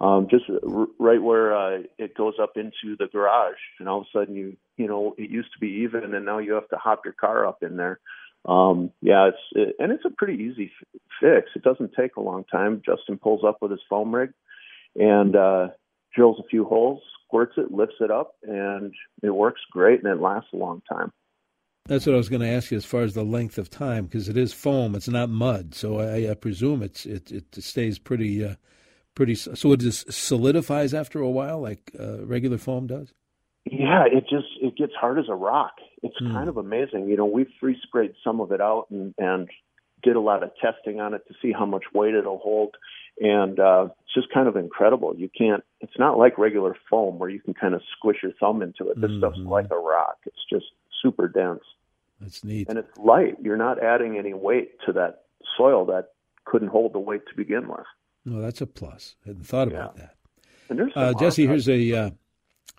Um, 0.00 0.28
just 0.30 0.44
r- 0.48 0.86
right 0.98 1.22
where 1.22 1.56
uh, 1.56 1.78
it 1.98 2.16
goes 2.16 2.34
up 2.40 2.52
into 2.56 2.96
the 2.98 3.08
garage, 3.10 3.58
and 3.80 3.88
all 3.88 4.00
of 4.00 4.06
a 4.14 4.18
sudden 4.18 4.34
you 4.34 4.56
you 4.76 4.86
know 4.86 5.14
it 5.18 5.30
used 5.30 5.52
to 5.54 5.58
be 5.58 5.82
even, 5.84 6.14
and 6.14 6.24
now 6.24 6.38
you 6.38 6.52
have 6.54 6.68
to 6.68 6.76
hop 6.76 7.02
your 7.04 7.14
car 7.14 7.46
up 7.46 7.62
in 7.62 7.76
there. 7.76 7.98
Um, 8.44 8.92
yeah, 9.02 9.28
it's 9.28 9.38
it, 9.52 9.76
and 9.78 9.90
it's 9.90 10.04
a 10.04 10.10
pretty 10.10 10.42
easy 10.42 10.70
f- 10.80 11.00
fix. 11.20 11.50
It 11.56 11.62
doesn't 11.62 11.92
take 11.98 12.16
a 12.16 12.20
long 12.20 12.44
time. 12.44 12.82
Justin 12.86 13.18
pulls 13.18 13.42
up 13.44 13.58
with 13.60 13.72
his 13.72 13.80
foam 13.88 14.14
rig, 14.14 14.30
and 14.94 15.34
uh, 15.34 15.68
drills 16.14 16.38
a 16.38 16.48
few 16.48 16.64
holes, 16.64 17.02
squirts 17.26 17.54
it, 17.56 17.72
lifts 17.72 17.96
it 18.00 18.10
up, 18.10 18.36
and 18.42 18.92
it 19.22 19.30
works 19.30 19.60
great 19.70 20.02
and 20.02 20.12
it 20.12 20.20
lasts 20.20 20.50
a 20.52 20.56
long 20.56 20.82
time. 20.90 21.12
That's 21.86 22.06
what 22.06 22.14
I 22.14 22.18
was 22.18 22.28
going 22.28 22.42
to 22.42 22.48
ask 22.48 22.70
you 22.70 22.76
as 22.76 22.84
far 22.84 23.02
as 23.02 23.14
the 23.14 23.24
length 23.24 23.56
of 23.56 23.70
time, 23.70 24.04
because 24.04 24.28
it 24.28 24.36
is 24.36 24.52
foam; 24.52 24.94
it's 24.94 25.08
not 25.08 25.30
mud, 25.30 25.74
so 25.74 25.98
I, 25.98 26.30
I 26.30 26.34
presume 26.34 26.82
it's 26.82 27.06
it 27.06 27.32
it 27.32 27.46
stays 27.64 27.98
pretty 27.98 28.44
uh, 28.44 28.54
pretty. 29.18 29.34
So 29.34 29.72
it 29.72 29.80
just 29.80 30.12
solidifies 30.12 30.94
after 30.94 31.20
a 31.20 31.30
while, 31.30 31.60
like 31.60 31.90
uh, 31.98 32.24
regular 32.24 32.58
foam 32.58 32.86
does. 32.86 33.12
Yeah, 33.64 34.04
it 34.06 34.24
just 34.30 34.46
it 34.62 34.76
gets 34.76 34.92
hard 34.98 35.18
as 35.18 35.26
a 35.28 35.34
rock. 35.34 35.72
It's 36.02 36.16
mm. 36.22 36.32
kind 36.32 36.48
of 36.48 36.56
amazing. 36.56 37.08
You 37.08 37.16
know, 37.16 37.26
we 37.26 37.46
free 37.60 37.76
sprayed 37.82 38.14
some 38.24 38.40
of 38.40 38.52
it 38.52 38.60
out 38.60 38.86
and 38.90 39.14
and 39.18 39.48
did 40.02 40.16
a 40.16 40.20
lot 40.20 40.42
of 40.42 40.50
testing 40.62 41.00
on 41.00 41.12
it 41.12 41.22
to 41.28 41.34
see 41.42 41.52
how 41.52 41.66
much 41.66 41.82
weight 41.92 42.14
it'll 42.14 42.38
hold 42.38 42.76
and 43.20 43.58
uh, 43.58 43.88
it's 44.04 44.14
just 44.14 44.32
kind 44.32 44.48
of 44.48 44.56
incredible. 44.56 45.14
You 45.16 45.28
can't. 45.36 45.64
It's 45.80 45.98
not 45.98 46.18
like 46.18 46.38
regular 46.38 46.76
foam 46.88 47.18
where 47.18 47.28
you 47.28 47.40
can 47.40 47.54
kind 47.54 47.74
of 47.74 47.82
squish 47.96 48.18
your 48.22 48.32
thumb 48.38 48.62
into 48.62 48.90
it. 48.90 49.00
This 49.00 49.10
mm-hmm. 49.10 49.18
stuff's 49.18 49.38
like 49.38 49.70
a 49.70 49.78
rock. 49.78 50.18
It's 50.26 50.44
just 50.50 50.66
super 51.02 51.28
dense. 51.28 51.62
That's 52.20 52.44
neat. 52.44 52.68
And 52.68 52.78
it's 52.78 52.96
light. 52.96 53.36
You're 53.42 53.56
not 53.56 53.82
adding 53.82 54.18
any 54.18 54.34
weight 54.34 54.70
to 54.86 54.92
that 54.92 55.22
soil 55.56 55.86
that 55.86 56.10
couldn't 56.44 56.68
hold 56.68 56.92
the 56.92 56.98
weight 56.98 57.22
to 57.28 57.36
begin 57.36 57.68
with. 57.68 57.86
No, 58.30 58.40
that's 58.40 58.60
a 58.60 58.66
plus. 58.66 59.16
I 59.24 59.28
hadn't 59.30 59.46
thought 59.46 59.68
about 59.68 59.96
Yeah. 59.98 60.08
that. 60.70 60.96
Uh, 60.96 61.14
Jesse, 61.14 61.46
here's 61.46 61.68
a 61.68 61.92
uh, 61.94 62.10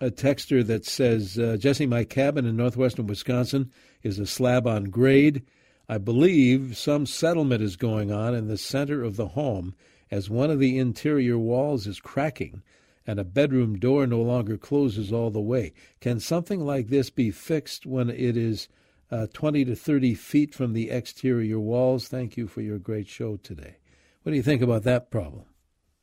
a 0.00 0.10
texter 0.10 0.64
that 0.66 0.86
says, 0.86 1.38
uh, 1.38 1.56
Jesse, 1.58 1.86
my 1.86 2.04
cabin 2.04 2.46
in 2.46 2.56
northwestern 2.56 3.06
Wisconsin 3.06 3.70
is 4.02 4.18
a 4.18 4.26
slab 4.26 4.66
on 4.66 4.84
grade. 4.84 5.42
I 5.88 5.98
believe 5.98 6.76
some 6.78 7.04
settlement 7.04 7.62
is 7.62 7.76
going 7.76 8.10
on 8.12 8.34
in 8.34 8.46
the 8.48 8.56
center 8.56 9.02
of 9.02 9.16
the 9.16 9.28
home 9.28 9.74
as 10.10 10.30
one 10.30 10.50
of 10.50 10.58
the 10.58 10.78
interior 10.78 11.36
walls 11.36 11.86
is 11.86 12.00
cracking 12.00 12.62
and 13.06 13.18
a 13.18 13.24
bedroom 13.24 13.78
door 13.78 14.06
no 14.06 14.22
longer 14.22 14.56
closes 14.56 15.12
all 15.12 15.30
the 15.30 15.40
way. 15.40 15.72
Can 16.00 16.20
something 16.20 16.60
like 16.60 16.88
this 16.88 17.10
be 17.10 17.30
fixed 17.30 17.84
when 17.84 18.08
it 18.08 18.36
is 18.36 18.68
uh, 19.10 19.26
20 19.34 19.64
to 19.66 19.74
30 19.74 20.14
feet 20.14 20.54
from 20.54 20.72
the 20.72 20.90
exterior 20.90 21.58
walls? 21.58 22.08
Thank 22.08 22.36
you 22.36 22.46
for 22.46 22.60
your 22.62 22.78
great 22.78 23.08
show 23.08 23.36
today. 23.36 23.76
What 24.22 24.30
do 24.30 24.36
you 24.36 24.42
think 24.42 24.62
about 24.62 24.82
that 24.84 25.10
problem? 25.10 25.44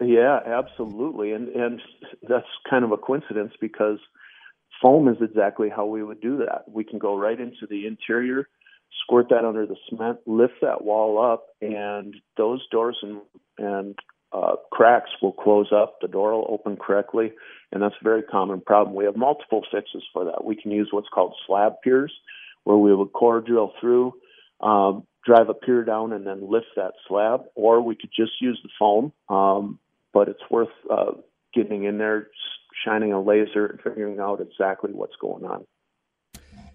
Yeah, 0.01 0.39
absolutely. 0.45 1.31
And 1.31 1.49
and 1.49 1.81
that's 2.27 2.45
kind 2.69 2.83
of 2.83 2.91
a 2.91 2.97
coincidence 2.97 3.53
because 3.59 3.99
foam 4.81 5.07
is 5.07 5.17
exactly 5.21 5.69
how 5.69 5.85
we 5.85 6.03
would 6.03 6.21
do 6.21 6.37
that. 6.37 6.65
We 6.67 6.83
can 6.83 6.99
go 6.99 7.17
right 7.17 7.39
into 7.39 7.65
the 7.69 7.87
interior, 7.87 8.47
squirt 9.03 9.29
that 9.29 9.45
under 9.45 9.65
the 9.65 9.75
cement, 9.89 10.19
lift 10.25 10.55
that 10.61 10.83
wall 10.83 11.23
up, 11.23 11.47
and 11.61 12.15
those 12.37 12.67
doors 12.69 12.97
and 13.01 13.21
and 13.57 13.95
uh, 14.31 14.55
cracks 14.71 15.09
will 15.21 15.31
close 15.31 15.71
up. 15.71 15.99
The 16.01 16.07
door 16.07 16.33
will 16.33 16.47
open 16.49 16.77
correctly, 16.77 17.31
and 17.71 17.81
that's 17.81 17.95
a 17.99 18.03
very 18.03 18.21
common 18.23 18.61
problem. 18.61 18.95
We 18.95 19.05
have 19.05 19.15
multiple 19.15 19.63
fixes 19.71 20.03
for 20.13 20.25
that. 20.25 20.43
We 20.43 20.55
can 20.55 20.71
use 20.71 20.89
what's 20.91 21.09
called 21.09 21.33
slab 21.47 21.81
piers, 21.83 22.13
where 22.65 22.77
we 22.77 22.93
would 22.93 23.13
core 23.13 23.41
drill 23.41 23.73
through, 23.79 24.13
um, 24.59 25.07
drive 25.27 25.49
a 25.49 25.53
pier 25.53 25.83
down, 25.83 26.13
and 26.13 26.25
then 26.25 26.49
lift 26.49 26.67
that 26.75 26.93
slab, 27.07 27.43
or 27.53 27.81
we 27.81 27.95
could 27.95 28.09
just 28.15 28.31
use 28.41 28.59
the 28.63 28.69
foam. 28.79 29.11
Um, 29.29 29.79
but 30.13 30.29
it's 30.29 30.41
worth 30.49 30.69
uh, 30.89 31.11
getting 31.53 31.83
in 31.83 31.97
there, 31.97 32.29
shining 32.83 33.13
a 33.13 33.21
laser, 33.21 33.65
and 33.67 33.79
figuring 33.81 34.19
out 34.19 34.41
exactly 34.41 34.91
what's 34.93 35.15
going 35.21 35.45
on. 35.45 35.65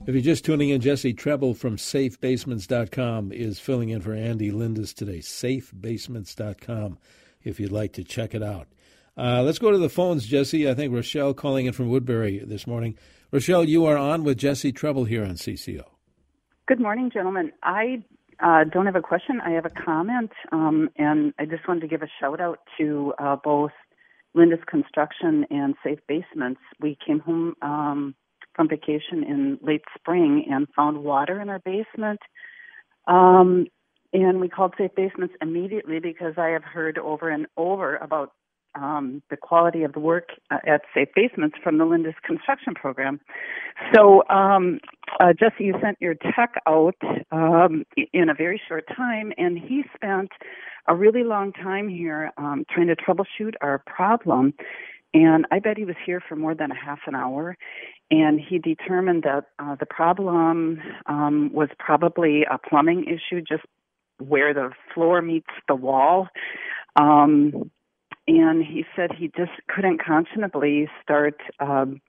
If 0.04 0.14
you're 0.14 0.20
just 0.20 0.44
tuning 0.44 0.68
in, 0.70 0.80
Jesse 0.80 1.14
Trebil 1.14 1.56
from 1.56 1.76
SafeBasements.com 1.76 3.32
is 3.32 3.58
filling 3.60 3.88
in 3.88 4.00
for 4.00 4.12
Andy 4.12 4.50
Lindus 4.50 4.94
today. 4.94 5.18
SafeBasements.com 5.18 6.98
if 7.44 7.58
you'd 7.58 7.72
like 7.72 7.92
to 7.94 8.04
check 8.04 8.34
it 8.34 8.42
out. 8.42 8.68
Uh, 9.16 9.42
let's 9.42 9.58
go 9.58 9.70
to 9.70 9.78
the 9.78 9.88
phones, 9.88 10.26
Jesse. 10.26 10.68
I 10.68 10.74
think 10.74 10.92
Rochelle 10.92 11.34
calling 11.34 11.66
in 11.66 11.72
from 11.72 11.88
Woodbury 11.88 12.40
this 12.44 12.66
morning. 12.66 12.96
Rochelle, 13.30 13.64
you 13.64 13.84
are 13.86 13.96
on 13.96 14.24
with 14.24 14.38
Jesse 14.38 14.72
Trebil 14.72 15.06
here 15.06 15.24
on 15.24 15.34
CCO. 15.34 15.84
Good 16.66 16.80
morning, 16.80 17.10
gentlemen. 17.12 17.52
I 17.62 18.02
uh, 18.40 18.64
don't 18.64 18.86
have 18.86 18.96
a 18.96 19.02
question. 19.02 19.40
I 19.44 19.50
have 19.50 19.66
a 19.66 19.70
comment, 19.70 20.30
um, 20.50 20.90
and 20.96 21.32
I 21.38 21.44
just 21.44 21.66
wanted 21.66 21.80
to 21.80 21.88
give 21.88 22.02
a 22.02 22.08
shout 22.20 22.40
out 22.40 22.60
to 22.78 23.12
uh, 23.18 23.36
both 23.42 23.72
Lindus 24.34 24.64
Construction 24.66 25.46
and 25.50 25.74
Safe 25.84 25.98
Basements. 26.08 26.60
We 26.80 26.96
came 27.04 27.20
home 27.20 27.54
um, 27.62 28.14
from 28.54 28.68
vacation 28.68 29.24
in 29.24 29.58
late 29.62 29.82
spring 29.96 30.46
and 30.50 30.66
found 30.74 31.02
water 31.02 31.40
in 31.40 31.48
our 31.48 31.60
basement. 31.60 32.20
Um, 33.06 33.66
and 34.12 34.40
we 34.40 34.48
called 34.48 34.74
Safe 34.76 34.94
Basements 34.94 35.34
immediately 35.40 35.98
because 35.98 36.34
I 36.36 36.48
have 36.48 36.64
heard 36.64 36.98
over 36.98 37.30
and 37.30 37.46
over 37.56 37.96
about 37.96 38.32
um, 38.74 39.22
the 39.30 39.36
quality 39.36 39.82
of 39.82 39.92
the 39.92 40.00
work 40.00 40.30
uh, 40.50 40.58
at 40.66 40.82
Safe 40.94 41.08
Basements 41.14 41.56
from 41.62 41.78
the 41.78 41.84
Lindus 41.84 42.14
construction 42.24 42.74
program. 42.74 43.20
So, 43.94 44.22
um, 44.28 44.78
uh, 45.20 45.32
Jesse, 45.32 45.64
you 45.64 45.74
sent 45.82 45.98
your 46.00 46.14
tech 46.14 46.54
out 46.66 46.96
um, 47.30 47.84
in 48.12 48.28
a 48.28 48.34
very 48.34 48.60
short 48.68 48.84
time, 48.96 49.32
and 49.36 49.58
he 49.58 49.84
spent 49.94 50.30
a 50.88 50.94
really 50.94 51.22
long 51.22 51.52
time 51.52 51.88
here 51.88 52.30
um, 52.36 52.64
trying 52.70 52.88
to 52.88 52.96
troubleshoot 52.96 53.54
our 53.60 53.82
problem. 53.86 54.54
And 55.14 55.46
I 55.50 55.58
bet 55.58 55.76
he 55.76 55.84
was 55.84 55.96
here 56.04 56.22
for 56.26 56.36
more 56.36 56.54
than 56.54 56.70
a 56.70 56.74
half 56.74 57.00
an 57.06 57.14
hour. 57.14 57.56
And 58.10 58.40
he 58.40 58.58
determined 58.58 59.22
that 59.24 59.44
uh, 59.58 59.76
the 59.78 59.86
problem 59.86 60.80
um, 61.06 61.50
was 61.52 61.68
probably 61.78 62.44
a 62.50 62.58
plumbing 62.58 63.04
issue, 63.04 63.42
just 63.42 63.64
where 64.18 64.54
the 64.54 64.70
floor 64.94 65.22
meets 65.22 65.50
the 65.68 65.74
wall. 65.74 66.28
Um, 66.96 67.70
and 68.26 68.64
he 68.64 68.84
said 68.94 69.10
he 69.16 69.28
just 69.36 69.52
couldn't 69.68 70.00
conscionably 70.00 70.86
start 71.02 71.40
um, 71.60 72.00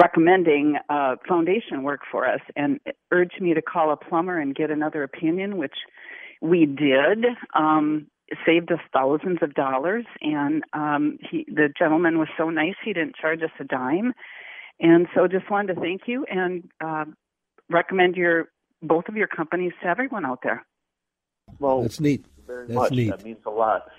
recommending 0.00 0.76
uh, 0.88 1.16
foundation 1.26 1.82
work 1.82 2.00
for 2.10 2.28
us 2.28 2.40
and 2.56 2.78
urged 3.10 3.40
me 3.40 3.54
to 3.54 3.62
call 3.62 3.92
a 3.92 3.96
plumber 3.96 4.38
and 4.38 4.54
get 4.54 4.70
another 4.70 5.02
opinion, 5.02 5.56
which 5.56 5.74
we 6.40 6.66
did. 6.66 7.24
Um, 7.54 8.06
saved 8.46 8.70
us 8.70 8.78
thousands 8.92 9.38
of 9.40 9.54
dollars, 9.54 10.04
and 10.20 10.62
um, 10.74 11.18
he, 11.30 11.46
the 11.48 11.68
gentleman 11.78 12.18
was 12.18 12.28
so 12.36 12.50
nice 12.50 12.74
he 12.84 12.92
didn't 12.92 13.16
charge 13.16 13.42
us 13.42 13.50
a 13.58 13.64
dime. 13.64 14.12
And 14.80 15.06
so, 15.14 15.26
just 15.26 15.50
wanted 15.50 15.74
to 15.74 15.80
thank 15.80 16.02
you 16.06 16.24
and 16.30 16.68
uh, 16.84 17.06
recommend 17.70 18.16
your 18.16 18.50
both 18.82 19.08
of 19.08 19.16
your 19.16 19.26
companies 19.26 19.72
to 19.82 19.88
everyone 19.88 20.24
out 20.24 20.40
there. 20.42 20.64
Well, 21.58 21.82
That's 21.82 22.00
neat. 22.00 22.26
very 22.46 22.66
That's 22.66 22.76
much. 22.76 22.92
neat. 22.92 23.10
That 23.10 23.24
means 23.24 23.38
a 23.46 23.50
lot. 23.50 23.90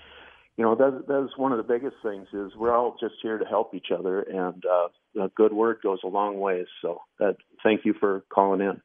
You 0.60 0.66
know, 0.66 0.74
that 0.74 1.06
that 1.08 1.24
is 1.24 1.30
one 1.38 1.52
of 1.52 1.56
the 1.56 1.64
biggest 1.64 1.96
things. 2.02 2.26
Is 2.34 2.54
we're 2.54 2.76
all 2.76 2.94
just 3.00 3.14
here 3.22 3.38
to 3.38 3.46
help 3.46 3.74
each 3.74 3.86
other, 3.98 4.20
and 4.20 4.62
uh, 4.66 5.22
a 5.24 5.28
good 5.30 5.54
word 5.54 5.78
goes 5.82 6.00
a 6.04 6.06
long 6.06 6.38
ways. 6.38 6.66
So, 6.82 7.00
that 7.18 7.36
thank 7.62 7.86
you 7.86 7.94
for 7.98 8.24
calling 8.28 8.60
in. 8.60 8.82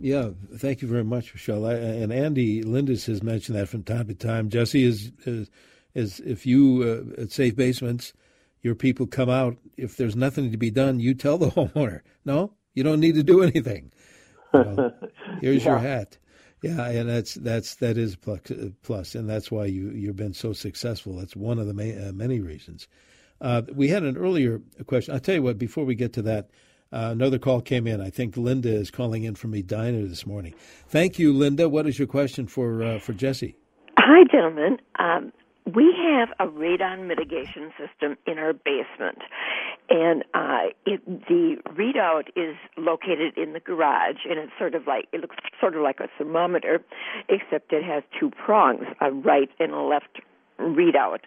Yeah, 0.00 0.30
thank 0.56 0.82
you 0.82 0.88
very 0.88 1.04
much, 1.04 1.32
michelle 1.32 1.64
I, 1.64 1.74
and 1.74 2.12
Andy 2.12 2.64
Lindus 2.64 3.06
has 3.06 3.22
mentioned 3.22 3.56
that 3.56 3.68
from 3.68 3.84
time 3.84 4.08
to 4.08 4.14
time. 4.14 4.48
Jesse 4.48 4.82
is 4.82 5.12
is, 5.24 5.48
is 5.94 6.18
if 6.26 6.44
you 6.44 7.14
uh, 7.16 7.22
at 7.22 7.30
Safe 7.30 7.54
Basements, 7.54 8.12
your 8.60 8.74
people 8.74 9.06
come 9.06 9.30
out. 9.30 9.58
If 9.76 9.96
there's 9.96 10.16
nothing 10.16 10.50
to 10.50 10.58
be 10.58 10.72
done, 10.72 10.98
you 10.98 11.14
tell 11.14 11.38
the 11.38 11.50
homeowner, 11.50 12.00
no, 12.24 12.54
you 12.74 12.82
don't 12.82 12.98
need 12.98 13.14
to 13.14 13.22
do 13.22 13.44
anything. 13.44 13.92
Know, 14.52 14.92
here's 15.40 15.64
your 15.64 15.78
hat. 15.78 16.18
Yeah, 16.66 16.88
and 16.88 17.08
that's 17.08 17.34
that's 17.34 17.76
that 17.76 17.96
is 17.96 18.16
plus, 18.16 19.14
and 19.14 19.28
that's 19.28 19.50
why 19.50 19.66
you 19.66 19.90
you've 19.90 20.16
been 20.16 20.34
so 20.34 20.52
successful. 20.52 21.16
That's 21.16 21.36
one 21.36 21.58
of 21.58 21.66
the 21.66 22.08
uh, 22.08 22.12
many 22.12 22.40
reasons. 22.40 22.88
Uh, 23.40 23.62
we 23.74 23.88
had 23.88 24.02
an 24.02 24.16
earlier 24.16 24.60
question. 24.86 25.14
I'll 25.14 25.20
tell 25.20 25.34
you 25.34 25.42
what. 25.42 25.58
Before 25.58 25.84
we 25.84 25.94
get 25.94 26.12
to 26.14 26.22
that, 26.22 26.50
uh, 26.92 27.10
another 27.12 27.38
call 27.38 27.60
came 27.60 27.86
in. 27.86 28.00
I 28.00 28.10
think 28.10 28.36
Linda 28.36 28.74
is 28.74 28.90
calling 28.90 29.24
in 29.24 29.34
from 29.34 29.54
Edina 29.54 30.06
this 30.06 30.26
morning. 30.26 30.54
Thank 30.88 31.18
you, 31.18 31.32
Linda. 31.32 31.68
What 31.68 31.86
is 31.86 31.98
your 31.98 32.08
question 32.08 32.46
for 32.46 32.82
uh, 32.82 32.98
for 32.98 33.12
Jesse? 33.12 33.56
Hi, 33.98 34.24
gentlemen. 34.30 34.78
Um, 34.98 35.32
we 35.74 35.92
have 35.98 36.28
a 36.38 36.50
radon 36.50 37.08
mitigation 37.08 37.72
system 37.76 38.16
in 38.26 38.38
our 38.38 38.52
basement, 38.52 39.18
and 39.88 40.24
uh, 40.34 40.70
it, 40.84 41.04
the 41.06 41.56
readout 41.70 42.28
is 42.34 42.56
located 42.76 43.36
in 43.36 43.52
the 43.52 43.60
garage, 43.60 44.24
and 44.28 44.38
it's 44.38 44.52
sort 44.58 44.74
of 44.74 44.86
like 44.86 45.08
it 45.12 45.20
looks 45.20 45.36
sort 45.60 45.76
of 45.76 45.82
like 45.82 46.00
a 46.00 46.08
thermometer, 46.18 46.82
except 47.28 47.72
it 47.72 47.84
has 47.84 48.02
two 48.18 48.30
prongs, 48.30 48.84
a 49.00 49.10
right 49.10 49.50
and 49.58 49.72
a 49.72 49.80
left 49.80 50.20
readout. 50.58 51.20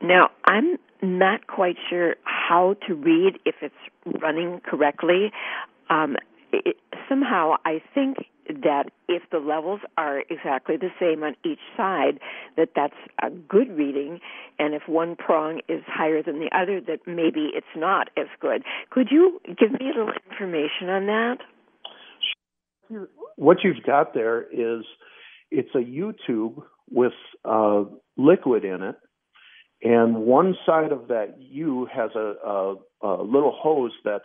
Now, 0.00 0.30
I'm 0.46 0.78
not 1.02 1.46
quite 1.46 1.76
sure 1.88 2.16
how 2.24 2.74
to 2.86 2.94
read 2.94 3.38
if 3.44 3.56
it's 3.60 3.74
running 4.20 4.60
correctly. 4.64 5.32
Um, 5.90 6.16
it, 6.52 6.76
somehow, 7.08 7.54
I 7.64 7.82
think 7.94 8.18
that 8.48 8.90
if 9.08 9.22
the 9.30 9.38
levels 9.38 9.80
are 9.96 10.20
exactly 10.30 10.76
the 10.76 10.90
same 10.98 11.22
on 11.22 11.34
each 11.44 11.60
side, 11.76 12.18
that 12.56 12.70
that's 12.74 12.94
a 13.22 13.30
good 13.30 13.70
reading, 13.76 14.20
and 14.58 14.74
if 14.74 14.82
one 14.86 15.16
prong 15.16 15.60
is 15.68 15.82
higher 15.86 16.22
than 16.22 16.40
the 16.40 16.50
other, 16.56 16.80
that 16.80 17.00
maybe 17.06 17.50
it's 17.54 17.66
not 17.76 18.08
as 18.16 18.26
good. 18.40 18.62
Could 18.90 19.08
you 19.10 19.40
give 19.46 19.72
me 19.72 19.90
a 19.94 19.98
little 19.98 20.12
information 20.30 20.88
on 20.88 21.06
that? 21.06 21.38
What 23.36 23.58
you've 23.64 23.82
got 23.86 24.12
there 24.14 24.42
is 24.42 24.84
it's 25.50 25.74
a 25.74 25.80
U 25.80 26.14
tube 26.26 26.62
with 26.90 27.12
uh, 27.44 27.84
liquid 28.16 28.64
in 28.64 28.82
it, 28.82 28.96
and 29.82 30.16
one 30.16 30.54
side 30.66 30.92
of 30.92 31.08
that 31.08 31.36
U 31.38 31.88
has 31.92 32.10
a, 32.14 32.34
a, 32.44 32.74
a 33.02 33.22
little 33.22 33.56
hose 33.56 33.92
that's 34.04 34.24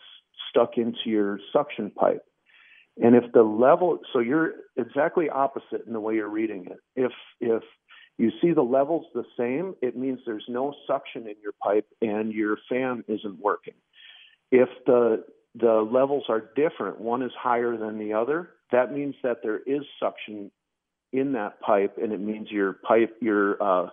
stuck 0.49 0.77
into 0.77 0.97
your 1.05 1.39
suction 1.53 1.91
pipe. 1.91 2.23
And 3.01 3.15
if 3.15 3.31
the 3.31 3.43
level, 3.43 3.99
so 4.11 4.19
you're 4.19 4.53
exactly 4.75 5.29
opposite 5.29 5.85
in 5.85 5.93
the 5.93 5.99
way 5.99 6.15
you're 6.15 6.29
reading 6.29 6.65
it. 6.65 6.79
If 6.95 7.11
if 7.39 7.63
you 8.17 8.31
see 8.41 8.51
the 8.53 8.63
levels 8.63 9.05
the 9.13 9.25
same, 9.37 9.75
it 9.81 9.95
means 9.95 10.19
there's 10.25 10.45
no 10.49 10.73
suction 10.87 11.27
in 11.27 11.35
your 11.41 11.53
pipe 11.61 11.85
and 12.01 12.33
your 12.33 12.57
fan 12.69 13.03
isn't 13.07 13.39
working. 13.39 13.75
If 14.51 14.69
the 14.85 15.23
the 15.53 15.87
levels 15.91 16.25
are 16.29 16.49
different, 16.55 16.99
one 16.99 17.21
is 17.21 17.31
higher 17.39 17.77
than 17.77 17.99
the 17.99 18.13
other, 18.13 18.49
that 18.71 18.91
means 18.93 19.15
that 19.23 19.37
there 19.43 19.59
is 19.59 19.83
suction 19.99 20.51
in 21.13 21.33
that 21.33 21.59
pipe, 21.61 21.97
and 22.01 22.11
it 22.11 22.19
means 22.19 22.51
your 22.51 22.73
pipe, 22.73 23.15
your 23.21 23.61
uh, 23.61 23.89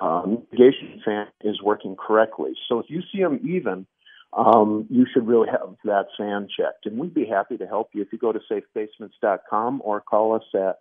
uh, 0.00 0.22
mitigation 0.26 1.00
fan 1.04 1.26
is 1.42 1.60
working 1.62 1.96
correctly. 1.96 2.52
So 2.68 2.78
if 2.78 2.86
you 2.88 3.02
see 3.12 3.20
them 3.20 3.40
even, 3.48 3.86
um, 4.32 4.86
you 4.90 5.06
should 5.12 5.26
really 5.26 5.48
have 5.50 5.76
that 5.84 6.06
fan 6.16 6.48
checked. 6.48 6.86
And 6.86 6.98
we'd 6.98 7.14
be 7.14 7.26
happy 7.26 7.56
to 7.58 7.66
help 7.66 7.90
you 7.92 8.02
if 8.02 8.08
you 8.12 8.18
go 8.18 8.32
to 8.32 8.40
safebasements.com 8.50 9.82
or 9.84 10.00
call 10.00 10.34
us 10.34 10.44
at 10.54 10.78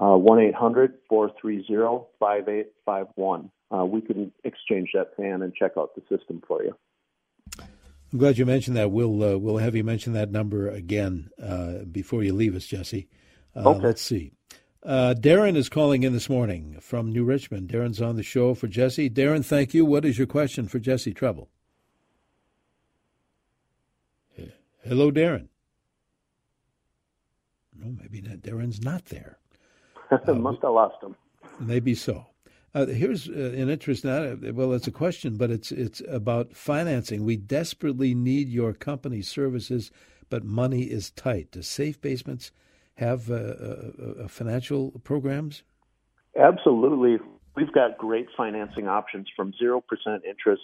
uh, 0.00 0.16
one 0.16 0.40
eight 0.40 0.54
hundred 0.54 0.94
four 1.08 1.30
three 1.40 1.64
zero 1.66 2.08
five 2.18 2.48
eight 2.48 2.72
five 2.84 3.06
one. 3.14 3.50
Uh, 3.74 3.84
we 3.84 4.00
can 4.00 4.32
exchange 4.44 4.90
that 4.94 5.16
fan 5.16 5.42
and 5.42 5.54
check 5.54 5.72
out 5.78 5.90
the 5.94 6.02
system 6.14 6.42
for 6.46 6.62
you. 6.62 6.74
I'm 7.58 8.18
glad 8.18 8.36
you 8.36 8.44
mentioned 8.44 8.76
that. 8.76 8.90
We'll 8.90 9.22
uh, 9.22 9.38
we'll 9.38 9.58
have 9.58 9.74
you 9.74 9.84
mention 9.84 10.12
that 10.14 10.30
number 10.30 10.68
again 10.68 11.30
uh, 11.42 11.84
before 11.90 12.22
you 12.22 12.34
leave 12.34 12.54
us, 12.54 12.66
Jesse. 12.66 13.08
Uh, 13.54 13.70
okay. 13.70 13.86
Let's 13.86 14.02
see. 14.02 14.32
Uh, 14.82 15.14
Darren 15.16 15.56
is 15.56 15.68
calling 15.68 16.02
in 16.02 16.12
this 16.12 16.28
morning 16.28 16.78
from 16.80 17.12
New 17.12 17.24
Richmond. 17.24 17.68
Darren's 17.68 18.02
on 18.02 18.16
the 18.16 18.22
show 18.22 18.52
for 18.54 18.66
Jesse. 18.66 19.08
Darren, 19.08 19.44
thank 19.44 19.72
you. 19.72 19.84
What 19.84 20.04
is 20.04 20.18
your 20.18 20.26
question 20.26 20.66
for 20.66 20.80
Jesse 20.80 21.14
Trebil? 21.14 21.46
Hello, 24.84 25.10
Darren. 25.10 25.48
No, 27.74 27.94
maybe 28.00 28.20
not. 28.20 28.38
Darren's 28.38 28.82
not 28.82 29.06
there. 29.06 29.38
Must 30.10 30.26
have 30.62 30.72
lost 30.72 31.02
him. 31.02 31.16
Maybe 31.60 31.94
so. 31.94 32.26
Uh, 32.74 32.86
here's 32.86 33.28
uh, 33.28 33.32
an 33.32 33.68
interest. 33.68 34.04
Not 34.04 34.54
well, 34.54 34.72
it's 34.72 34.86
a 34.86 34.92
question, 34.92 35.36
but 35.36 35.50
it's 35.50 35.70
it's 35.70 36.02
about 36.08 36.54
financing. 36.54 37.24
We 37.24 37.36
desperately 37.36 38.14
need 38.14 38.48
your 38.48 38.72
company's 38.72 39.28
services, 39.28 39.90
but 40.30 40.44
money 40.44 40.82
is 40.82 41.10
tight. 41.10 41.50
Does 41.52 41.66
Safe 41.66 42.00
Basements 42.00 42.50
have 42.94 43.30
uh, 43.30 43.34
uh, 43.34 43.90
uh, 44.24 44.28
financial 44.28 44.92
programs? 45.04 45.62
Absolutely. 46.38 47.18
We've 47.54 47.72
got 47.72 47.98
great 47.98 48.28
financing 48.36 48.88
options 48.88 49.28
from 49.36 49.52
zero 49.58 49.82
percent 49.82 50.24
interest 50.28 50.62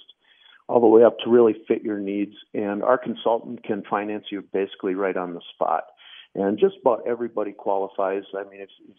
all 0.68 0.80
the 0.80 0.86
way 0.86 1.02
up 1.02 1.18
to 1.20 1.30
really 1.30 1.54
fit 1.66 1.82
your 1.82 1.98
needs, 1.98 2.34
and 2.54 2.82
our 2.82 2.98
consultant 2.98 3.64
can 3.64 3.82
finance 3.88 4.26
you 4.30 4.42
basically 4.52 4.94
right 4.94 5.16
on 5.16 5.34
the 5.34 5.40
spot. 5.54 5.84
And 6.34 6.58
just 6.58 6.76
about 6.82 7.06
everybody 7.06 7.52
qualifies. 7.52 8.24
I 8.34 8.44
mean, 8.48 8.60
if, 8.60 8.68
if 8.88 8.96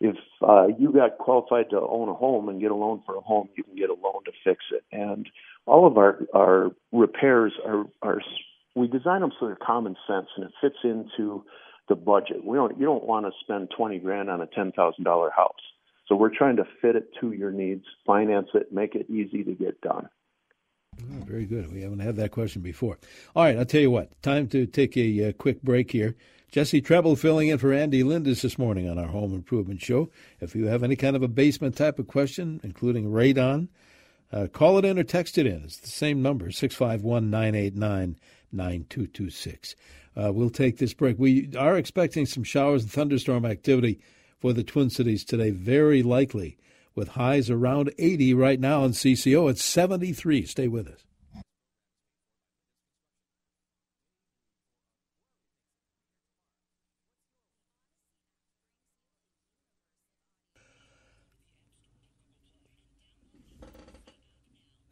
if 0.00 0.16
uh, 0.42 0.66
you 0.78 0.92
got 0.92 1.18
qualified 1.18 1.70
to 1.70 1.80
own 1.80 2.08
a 2.08 2.14
home 2.14 2.48
and 2.48 2.60
get 2.60 2.72
a 2.72 2.74
loan 2.74 3.02
for 3.06 3.16
a 3.16 3.20
home, 3.20 3.48
you 3.56 3.62
can 3.62 3.76
get 3.76 3.90
a 3.90 3.94
loan 3.94 4.24
to 4.24 4.32
fix 4.42 4.64
it. 4.72 4.82
And 4.92 5.28
all 5.66 5.86
of 5.86 5.96
our 5.96 6.18
our 6.34 6.72
repairs 6.92 7.52
are 7.64 7.84
are 8.02 8.20
we 8.74 8.88
design 8.88 9.20
them 9.20 9.30
so 9.38 9.46
they're 9.46 9.56
common 9.56 9.96
sense 10.06 10.26
and 10.36 10.46
it 10.46 10.52
fits 10.60 10.76
into 10.82 11.44
the 11.88 11.94
budget. 11.94 12.44
We 12.44 12.56
don't 12.56 12.76
you 12.78 12.84
don't 12.84 13.04
want 13.04 13.26
to 13.26 13.32
spend 13.40 13.70
twenty 13.76 13.98
grand 13.98 14.30
on 14.30 14.40
a 14.40 14.46
ten 14.46 14.72
thousand 14.72 15.04
dollar 15.04 15.30
house. 15.30 15.52
So 16.08 16.16
we're 16.16 16.36
trying 16.36 16.56
to 16.56 16.64
fit 16.82 16.96
it 16.96 17.08
to 17.20 17.32
your 17.32 17.50
needs, 17.50 17.84
finance 18.04 18.48
it, 18.52 18.72
make 18.72 18.94
it 18.94 19.08
easy 19.08 19.42
to 19.44 19.52
get 19.52 19.80
done. 19.80 20.08
Oh, 21.02 21.24
very 21.24 21.44
good. 21.44 21.72
We 21.72 21.82
haven't 21.82 22.00
had 22.00 22.16
that 22.16 22.30
question 22.30 22.62
before. 22.62 22.98
All 23.34 23.44
right, 23.44 23.56
I'll 23.56 23.64
tell 23.64 23.80
you 23.80 23.90
what. 23.90 24.20
Time 24.22 24.48
to 24.48 24.66
take 24.66 24.96
a, 24.96 25.28
uh, 25.28 25.32
quick 25.32 25.62
break 25.62 25.90
here. 25.90 26.14
Jesse 26.50 26.80
Trebil 26.80 27.18
filling 27.18 27.48
in 27.48 27.58
for 27.58 27.72
Andy 27.72 28.04
Lindus 28.04 28.42
this 28.42 28.58
morning 28.58 28.88
on 28.88 28.96
our 28.96 29.08
Home 29.08 29.34
Improvement 29.34 29.80
Show. 29.80 30.10
If 30.40 30.54
you 30.54 30.66
have 30.66 30.84
any 30.84 30.94
kind 30.94 31.16
of 31.16 31.22
a 31.22 31.28
basement 31.28 31.76
type 31.76 31.98
of 31.98 32.06
question, 32.06 32.60
including 32.62 33.10
radon, 33.10 33.68
uh, 34.32 34.46
call 34.52 34.78
it 34.78 34.84
in 34.84 34.98
or 34.98 35.02
text 35.02 35.36
it 35.36 35.46
in. 35.46 35.64
It's 35.64 35.78
the 35.78 35.88
same 35.88 36.22
number, 36.22 36.52
651 36.52 37.28
989 37.28 38.16
9226. 38.52 39.74
Uh, 40.16 40.32
we'll 40.32 40.50
take 40.50 40.78
this 40.78 40.94
break. 40.94 41.18
We 41.18 41.50
are 41.58 41.76
expecting 41.76 42.24
some 42.24 42.44
showers 42.44 42.82
and 42.82 42.92
thunderstorm 42.92 43.44
activity 43.44 43.98
for 44.38 44.52
the 44.52 44.62
Twin 44.62 44.90
Cities 44.90 45.24
today, 45.24 45.50
very 45.50 46.02
likely, 46.02 46.56
with 46.94 47.08
highs 47.08 47.50
around 47.50 47.92
80 47.98 48.34
right 48.34 48.60
now 48.60 48.84
in 48.84 48.92
CCO. 48.92 49.50
It's 49.50 49.64
73. 49.64 50.46
Stay 50.46 50.68
with 50.68 50.88
us. 50.88 51.04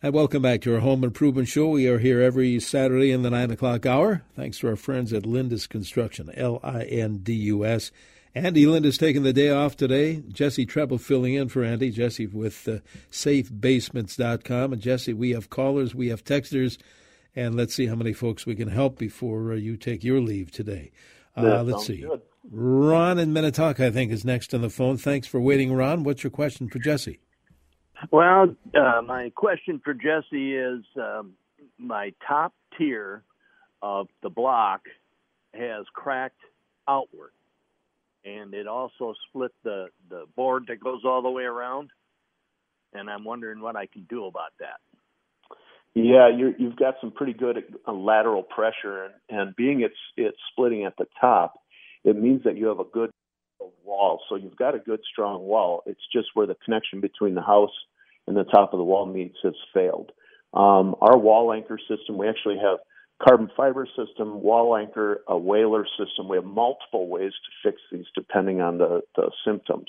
And 0.04 0.12
welcome 0.12 0.42
back 0.42 0.62
to 0.62 0.74
our 0.74 0.80
Home 0.80 1.04
Improvement 1.04 1.46
Show. 1.46 1.68
We 1.68 1.86
are 1.86 2.00
here 2.00 2.20
every 2.20 2.58
Saturday 2.58 3.12
in 3.12 3.22
the 3.22 3.30
9 3.30 3.52
o'clock 3.52 3.86
hour. 3.86 4.24
Thanks 4.34 4.58
to 4.58 4.68
our 4.68 4.74
friends 4.74 5.12
at 5.12 5.22
Lindus 5.22 5.68
Construction, 5.68 6.28
L 6.34 6.58
I 6.64 6.82
N 6.82 7.18
D 7.18 7.32
U 7.34 7.64
S. 7.64 7.92
Andy 8.34 8.64
Lindus 8.64 8.98
taking 8.98 9.22
the 9.22 9.32
day 9.32 9.50
off 9.50 9.76
today. 9.76 10.22
Jesse 10.28 10.64
Trebil 10.66 11.00
filling 11.00 11.34
in 11.34 11.48
for 11.48 11.62
Andy. 11.62 11.90
Jesse 11.90 12.26
with 12.26 12.66
uh, 12.66 12.78
safebasements.com. 13.10 14.72
And 14.72 14.82
Jesse, 14.82 15.12
we 15.12 15.30
have 15.30 15.50
callers, 15.50 15.94
we 15.94 16.08
have 16.08 16.24
texters, 16.24 16.78
and 17.36 17.54
let's 17.54 17.74
see 17.74 17.86
how 17.86 17.94
many 17.94 18.12
folks 18.12 18.46
we 18.46 18.54
can 18.54 18.68
help 18.68 18.98
before 18.98 19.52
uh, 19.52 19.56
you 19.56 19.76
take 19.76 20.02
your 20.02 20.20
leave 20.20 20.50
today. 20.50 20.92
Uh, 21.36 21.62
let's 21.62 21.86
see. 21.86 22.00
Good. 22.00 22.22
Ron 22.50 23.18
in 23.18 23.32
Minnetonka, 23.32 23.86
I 23.86 23.90
think, 23.90 24.10
is 24.10 24.24
next 24.24 24.52
on 24.52 24.62
the 24.62 24.70
phone. 24.70 24.96
Thanks 24.96 25.26
for 25.26 25.40
waiting, 25.40 25.72
Ron. 25.72 26.02
What's 26.02 26.24
your 26.24 26.30
question 26.30 26.68
for 26.68 26.78
Jesse? 26.78 27.20
Well, 28.10 28.54
uh, 28.74 29.02
my 29.02 29.30
question 29.34 29.80
for 29.84 29.94
Jesse 29.94 30.56
is 30.56 30.82
um, 30.96 31.34
my 31.78 32.12
top 32.26 32.52
tier 32.76 33.22
of 33.80 34.08
the 34.22 34.30
block 34.30 34.82
has 35.54 35.84
cracked 35.92 36.40
outward, 36.88 37.30
and 38.24 38.54
it 38.54 38.66
also 38.66 39.14
split 39.28 39.52
the, 39.64 39.86
the 40.08 40.24
board 40.36 40.64
that 40.68 40.80
goes 40.80 41.02
all 41.04 41.22
the 41.22 41.30
way 41.30 41.44
around. 41.44 41.90
And 42.92 43.08
I'm 43.08 43.24
wondering 43.24 43.60
what 43.60 43.76
I 43.76 43.86
can 43.86 44.06
do 44.08 44.26
about 44.26 44.52
that. 44.60 44.80
Yeah, 45.94 46.28
you 46.28 46.54
have 46.68 46.76
got 46.76 46.94
some 47.00 47.10
pretty 47.10 47.34
good 47.34 47.62
uh, 47.86 47.92
lateral 47.92 48.42
pressure, 48.42 49.04
and, 49.04 49.14
and 49.28 49.56
being 49.56 49.82
it's 49.82 49.94
it's 50.16 50.38
splitting 50.50 50.84
at 50.84 50.96
the 50.96 51.04
top, 51.20 51.54
it 52.02 52.16
means 52.16 52.44
that 52.44 52.56
you 52.56 52.68
have 52.68 52.80
a 52.80 52.84
good 52.84 53.10
wall. 53.84 54.20
So 54.28 54.36
you've 54.36 54.56
got 54.56 54.74
a 54.74 54.78
good 54.78 55.00
strong 55.10 55.42
wall. 55.42 55.82
It's 55.84 56.00
just 56.10 56.28
where 56.34 56.46
the 56.46 56.56
connection 56.64 57.00
between 57.00 57.34
the 57.34 57.42
house 57.42 57.74
and 58.26 58.36
the 58.36 58.44
top 58.44 58.72
of 58.72 58.78
the 58.78 58.84
wall 58.84 59.04
meets 59.04 59.36
has 59.42 59.54
failed. 59.74 60.12
Um, 60.54 60.94
our 61.00 61.18
wall 61.18 61.52
anchor 61.52 61.78
system, 61.78 62.16
we 62.16 62.28
actually 62.28 62.58
have 62.58 62.78
carbon 63.22 63.50
fiber 63.56 63.86
system, 63.96 64.42
wall 64.42 64.76
anchor, 64.76 65.22
a 65.28 65.34
waler 65.34 65.84
system. 65.98 66.28
We 66.28 66.36
have 66.36 66.44
multiple 66.44 67.08
ways 67.08 67.32
to 67.32 67.70
fix 67.70 67.80
these 67.90 68.06
depending 68.14 68.60
on 68.60 68.78
the, 68.78 69.02
the 69.16 69.30
symptoms. 69.44 69.88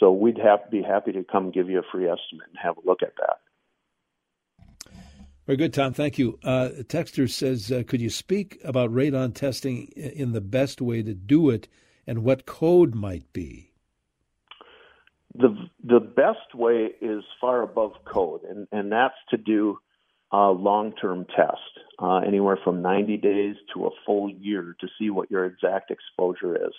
So 0.00 0.10
we'd 0.12 0.38
have 0.38 0.70
be 0.70 0.82
happy 0.82 1.12
to 1.12 1.24
come 1.24 1.50
give 1.50 1.68
you 1.70 1.78
a 1.78 1.82
free 1.92 2.08
estimate 2.08 2.48
and 2.48 2.58
have 2.62 2.76
a 2.76 2.80
look 2.84 3.02
at 3.02 3.12
that. 3.18 3.38
Very 5.46 5.56
good, 5.56 5.74
Tom. 5.74 5.92
Thank 5.92 6.18
you. 6.18 6.38
Uh, 6.44 6.70
Texter 6.82 7.30
says, 7.30 7.70
uh, 7.70 7.82
could 7.86 8.00
you 8.00 8.10
speak 8.10 8.58
about 8.64 8.90
radon 8.90 9.34
testing 9.34 9.86
in 9.96 10.32
the 10.32 10.40
best 10.40 10.80
way 10.80 11.02
to 11.02 11.14
do 11.14 11.50
it 11.50 11.68
and 12.06 12.24
what 12.24 12.46
code 12.46 12.94
might 12.94 13.32
be? 13.32 13.72
the 15.34 15.54
the 15.82 16.00
best 16.00 16.54
way 16.54 16.90
is 17.00 17.24
far 17.40 17.62
above 17.62 17.92
code, 18.04 18.42
and 18.44 18.66
and 18.72 18.92
that's 18.92 19.14
to 19.30 19.36
do 19.36 19.78
a 20.30 20.50
long 20.50 20.92
term 20.92 21.26
test, 21.36 21.80
uh, 22.02 22.18
anywhere 22.18 22.58
from 22.64 22.82
90 22.82 23.16
days 23.18 23.56
to 23.72 23.86
a 23.86 23.90
full 24.04 24.28
year 24.28 24.76
to 24.80 24.88
see 24.98 25.10
what 25.10 25.30
your 25.30 25.44
exact 25.44 25.90
exposure 25.90 26.56
is. 26.56 26.72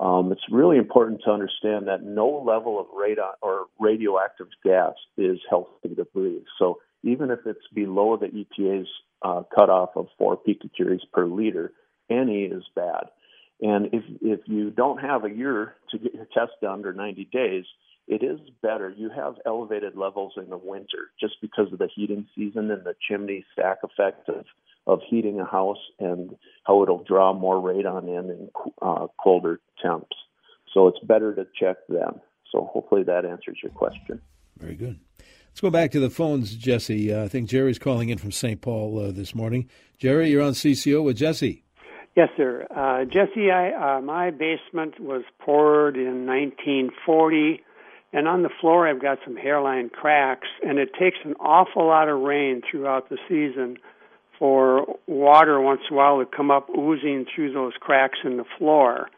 Um, 0.00 0.32
it's 0.32 0.42
really 0.50 0.78
important 0.78 1.22
to 1.24 1.30
understand 1.30 1.88
that 1.88 2.02
no 2.02 2.28
level 2.28 2.78
of 2.78 2.86
radon 2.86 3.32
or 3.40 3.66
radioactive 3.78 4.48
gas 4.64 4.94
is 5.16 5.38
healthy 5.48 5.94
to 5.96 6.04
breathe. 6.04 6.44
So 6.58 6.78
even 7.02 7.30
if 7.30 7.40
it's 7.46 7.66
below 7.74 8.16
the 8.16 8.26
EPA's 8.26 8.88
uh, 9.22 9.42
cutoff 9.54 9.90
of 9.96 10.08
four 10.16 10.36
picocuries 10.36 11.00
per 11.12 11.26
liter, 11.26 11.72
any 12.10 12.44
is 12.44 12.64
bad. 12.74 13.06
And 13.60 13.86
if 13.92 14.04
if 14.22 14.40
you 14.46 14.70
don't 14.70 14.98
have 14.98 15.24
a 15.24 15.30
year 15.30 15.74
to 15.90 15.98
get 15.98 16.14
your 16.14 16.26
test 16.26 16.52
done 16.62 16.74
under 16.74 16.92
90 16.92 17.28
days, 17.32 17.64
it 18.08 18.22
is 18.22 18.40
better. 18.62 18.92
You 18.96 19.10
have 19.10 19.34
elevated 19.44 19.96
levels 19.96 20.32
in 20.36 20.48
the 20.48 20.56
winter 20.56 21.10
just 21.20 21.34
because 21.40 21.72
of 21.72 21.78
the 21.78 21.88
heating 21.94 22.26
season 22.34 22.70
and 22.70 22.82
the 22.84 22.94
chimney 23.08 23.44
stack 23.52 23.78
effect 23.84 24.28
of 24.28 24.44
of 24.86 25.00
heating 25.06 25.38
a 25.38 25.44
house 25.44 25.76
and 25.98 26.34
how 26.64 26.82
it'll 26.82 27.04
draw 27.04 27.34
more 27.34 27.56
radon 27.56 28.04
in 28.04 28.30
in 28.30 28.50
uh, 28.80 29.06
colder 29.22 29.60
temps. 29.82 30.16
So 30.72 30.88
it's 30.88 30.98
better 31.00 31.34
to 31.34 31.46
check 31.58 31.76
them. 31.88 32.20
So 32.50 32.70
hopefully 32.72 33.02
that 33.02 33.26
answers 33.26 33.58
your 33.62 33.72
question. 33.72 34.20
Very 34.58 34.74
good. 34.74 34.98
Let's 35.48 35.60
go 35.60 35.70
back 35.70 35.90
to 35.90 36.00
the 36.00 36.08
phones, 36.08 36.54
Jesse. 36.54 37.12
Uh, 37.12 37.24
I 37.24 37.28
think 37.28 37.48
Jerry's 37.48 37.78
calling 37.78 38.08
in 38.08 38.18
from 38.18 38.32
St. 38.32 38.60
Paul 38.60 38.98
uh, 38.98 39.12
this 39.12 39.34
morning. 39.34 39.68
Jerry, 39.98 40.30
you're 40.30 40.42
on 40.42 40.52
CCO 40.52 41.02
with 41.02 41.16
Jesse. 41.16 41.64
Yes, 42.16 42.28
sir. 42.36 42.66
Uh, 42.74 43.04
Jesse, 43.04 43.50
I, 43.50 43.98
uh, 43.98 44.00
my 44.00 44.30
basement 44.30 44.98
was 44.98 45.22
poured 45.40 45.96
in 45.96 46.26
1940, 46.26 47.60
and 48.12 48.28
on 48.28 48.42
the 48.42 48.50
floor 48.60 48.88
I've 48.88 49.02
got 49.02 49.18
some 49.24 49.36
hairline 49.36 49.90
cracks, 49.90 50.48
and 50.62 50.78
it 50.78 50.90
takes 50.98 51.18
an 51.24 51.34
awful 51.40 51.86
lot 51.86 52.08
of 52.08 52.20
rain 52.20 52.62
throughout 52.70 53.08
the 53.08 53.18
season 53.28 53.78
for 54.38 54.86
water 55.06 55.60
once 55.60 55.80
in 55.90 55.94
a 55.94 55.96
while 55.96 56.18
to 56.18 56.26
come 56.26 56.50
up 56.50 56.68
oozing 56.70 57.26
through 57.34 57.52
those 57.52 57.72
cracks 57.80 58.18
in 58.24 58.36
the 58.36 58.44
floor. 58.56 59.08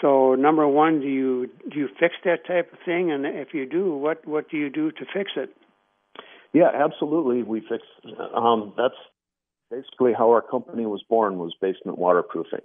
So, 0.00 0.34
number 0.34 0.66
one, 0.68 1.00
do 1.00 1.06
you 1.06 1.48
do 1.70 1.78
you 1.78 1.88
fix 1.98 2.14
that 2.24 2.46
type 2.46 2.72
of 2.72 2.78
thing? 2.84 3.10
And 3.10 3.24
if 3.24 3.54
you 3.54 3.66
do, 3.66 3.94
what 3.94 4.26
what 4.26 4.50
do 4.50 4.56
you 4.56 4.70
do 4.70 4.90
to 4.90 5.04
fix 5.12 5.32
it? 5.36 5.50
Yeah, 6.52 6.70
absolutely. 6.72 7.42
We 7.42 7.60
fix. 7.60 7.82
Um, 8.34 8.74
that's 8.76 8.94
basically 9.70 10.12
how 10.16 10.30
our 10.30 10.42
company 10.42 10.86
was 10.86 11.02
born 11.08 11.38
was 11.38 11.54
basement 11.60 11.98
waterproofing. 11.98 12.60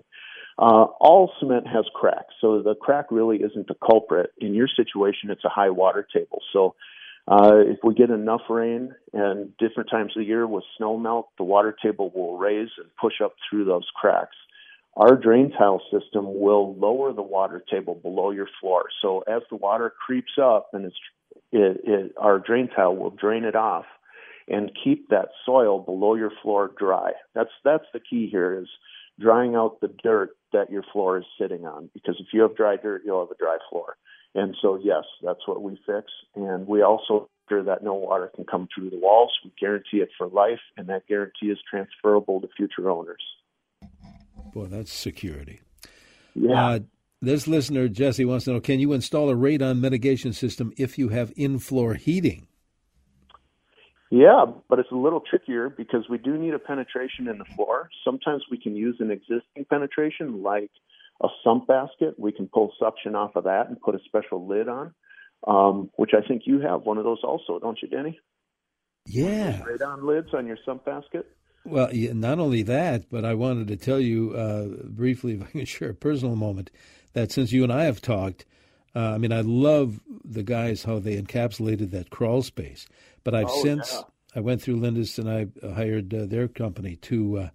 Uh, 0.62 0.86
all 1.00 1.32
cement 1.40 1.66
has 1.66 1.86
cracks, 1.96 2.36
so 2.40 2.62
the 2.62 2.76
crack 2.76 3.08
really 3.10 3.38
isn't 3.38 3.68
the 3.68 3.76
culprit. 3.84 4.30
In 4.38 4.54
your 4.54 4.68
situation, 4.68 5.32
it's 5.32 5.44
a 5.44 5.50
high 5.50 5.72
water 5.72 6.08
table. 6.14 6.40
So 6.54 6.76
uh, 7.28 7.56
if 7.66 7.80
we 7.84 7.96
get 7.96 8.12
enough 8.12 8.42
rain 8.48 8.94
and 9.12 9.58
different 9.58 9.90
times 9.90 10.12
of 10.16 10.22
the 10.22 10.28
year 10.28 10.46
with 10.46 10.64
snow 10.78 10.98
melt, 10.98 11.30
the 11.40 11.44
water 11.44 11.76
table 11.82 12.12
will 12.14 12.38
raise 12.38 12.70
and 12.78 12.88
push 13.02 13.16
up 13.24 13.34
through 13.50 13.66
those 13.66 13.88
cracks. 13.96 14.36
Our 14.96 15.16
drain 15.16 15.52
tile 15.52 15.82
system 15.92 16.26
will 16.40 16.76
lower 16.76 17.12
the 17.12 17.24
water 17.24 17.64
table 17.72 17.96
below 17.96 18.30
your 18.30 18.50
floor. 18.60 18.84
So 19.02 19.22
as 19.22 19.42
the 19.50 19.56
water 19.56 19.92
creeps 20.06 20.34
up 20.40 20.70
and 20.74 20.86
it's, 20.86 20.96
it, 21.52 21.82
it, 21.86 22.14
our 22.20 22.38
drain 22.38 22.70
tile 22.76 22.96
will 22.96 23.10
drain 23.10 23.46
it 23.46 23.56
off 23.56 23.86
and 24.48 24.70
keep 24.84 25.10
that 25.10 25.30
soil 25.44 25.80
below 25.80 26.14
your 26.14 26.32
floor 26.44 26.72
dry. 26.78 27.14
That's 27.34 27.50
that's 27.64 27.86
the 27.94 28.00
key 28.00 28.28
here 28.30 28.60
is 28.62 28.68
drying 29.20 29.56
out 29.56 29.80
the 29.82 29.94
dirt 30.04 30.32
that 30.54 30.72
your 30.72 30.84
floor 30.92 31.18
is 31.18 31.26
sitting 31.40 31.66
on 31.66 31.90
because 31.94 32.16
if 32.20 32.28
you 32.34 32.42
have 32.42 32.56
dry 32.56 32.78
dirt, 32.78 33.04
you'll 33.06 33.26
have 33.26 33.32
a 33.32 33.38
dry 33.38 33.58
floor. 33.70 33.98
And 34.34 34.56
so, 34.62 34.80
yes, 34.82 35.04
that's 35.24 35.46
what 35.46 35.62
we 35.62 35.78
fix. 35.86 36.08
And 36.36 36.66
we 36.68 36.82
also 36.82 37.30
ensure 37.50 37.64
that 37.64 37.84
no 37.84 37.94
water 37.94 38.32
can 38.34 38.46
come 38.46 38.68
through 38.74 38.90
the 38.90 38.98
walls. 38.98 39.32
We 39.44 39.52
guarantee 39.60 39.98
it 39.98 40.10
for 40.18 40.28
life, 40.28 40.60
and 40.78 40.88
that 40.88 41.08
guarantee 41.08 41.48
is 41.48 41.60
transferable 41.70 42.42
to 42.42 42.48
future 42.56 42.90
owners. 42.90 43.22
Boy, 44.54 44.66
that's 44.66 44.92
security. 44.92 45.62
Yeah. 46.34 46.66
Uh, 46.66 46.80
this 47.22 47.48
listener, 47.48 47.88
Jesse, 47.88 48.26
wants 48.26 48.46
to 48.46 48.54
know 48.54 48.60
can 48.60 48.80
you 48.80 48.94
install 48.94 49.30
a 49.30 49.36
radon 49.36 49.80
mitigation 49.80 50.34
system 50.34 50.74
if 50.78 50.98
you 50.98 51.10
have 51.10 51.32
in 51.36 51.60
floor 51.60 51.94
heating? 51.94 52.48
Yeah, 54.12 54.44
but 54.70 54.78
it's 54.78 54.92
a 54.92 54.96
little 54.96 55.22
trickier 55.22 55.70
because 55.70 56.10
we 56.10 56.18
do 56.18 56.38
need 56.38 56.54
a 56.54 56.60
penetration 56.60 57.30
in 57.30 57.38
the 57.38 57.46
floor. 57.46 57.90
Sometimes 58.04 58.44
we 58.52 58.58
can 58.58 58.76
use 58.76 58.98
an 59.00 59.10
existing 59.10 59.66
penetration 59.70 60.44
like 60.44 60.70
a 61.24 61.30
sump 61.46 61.66
basket. 61.68 62.20
We 62.20 62.34
can 62.34 62.48
pull 62.48 62.74
suction 62.78 63.16
off 63.16 63.38
of 63.38 63.46
that 63.46 63.70
and 63.70 63.80
put 63.80 63.96
a 63.96 64.00
special 64.06 64.46
lid 64.46 64.68
on, 64.68 64.94
um, 65.48 65.90
which 65.96 66.12
I 66.14 66.28
think 66.28 66.42
you 66.46 66.60
have 66.60 66.82
one 66.82 66.98
of 66.98 67.06
those 67.06 67.20
also, 67.24 67.58
don't 67.58 67.80
you, 67.82 67.88
Denny? 67.88 68.20
Yeah. 69.06 69.62
Radon 69.62 70.04
lids 70.04 70.34
on 70.34 70.46
your 70.46 70.58
sump 70.66 70.84
basket? 70.84 71.26
Well, 71.64 71.90
not 71.94 72.40
only 72.40 72.64
that, 72.64 73.10
but 73.10 73.24
I 73.24 73.34
wanted 73.34 73.70
to 73.70 73.78
tell 73.78 74.02
you 74.02 74.34
uh, 74.34 74.88
briefly, 74.90 75.36
if 75.36 75.42
I 75.42 75.46
can 75.46 75.66
share 75.66 75.92
a 75.92 75.96
personal 75.96 76.36
moment, 76.36 76.70
that 77.14 77.32
since 77.32 77.54
you 77.54 77.64
and 77.64 77.72
I 77.72 77.86
have 77.86 78.02
talked, 78.02 78.46
uh, 78.96 79.14
I 79.14 79.18
mean, 79.18 79.32
I 79.32 79.42
love 79.42 80.00
the 80.24 80.44
guys 80.44 80.84
how 80.84 81.00
they 81.00 81.22
encapsulated 81.22 81.92
that 81.92 82.10
crawl 82.10 82.42
space. 82.42 82.88
But 83.24 83.36
I've 83.36 83.48
oh, 83.50 83.64
since 83.64 83.94
yeah. 83.94 84.02
I 84.36 84.40
went 84.42 84.62
through 84.62 84.78
Lindus 84.78 85.18
and 85.18 85.30
I 85.30 85.48
hired 85.74 86.14
uh, 86.14 86.26
their 86.26 86.48
company 86.48 86.98
to. 86.98 87.40
Uh, 87.40 87.50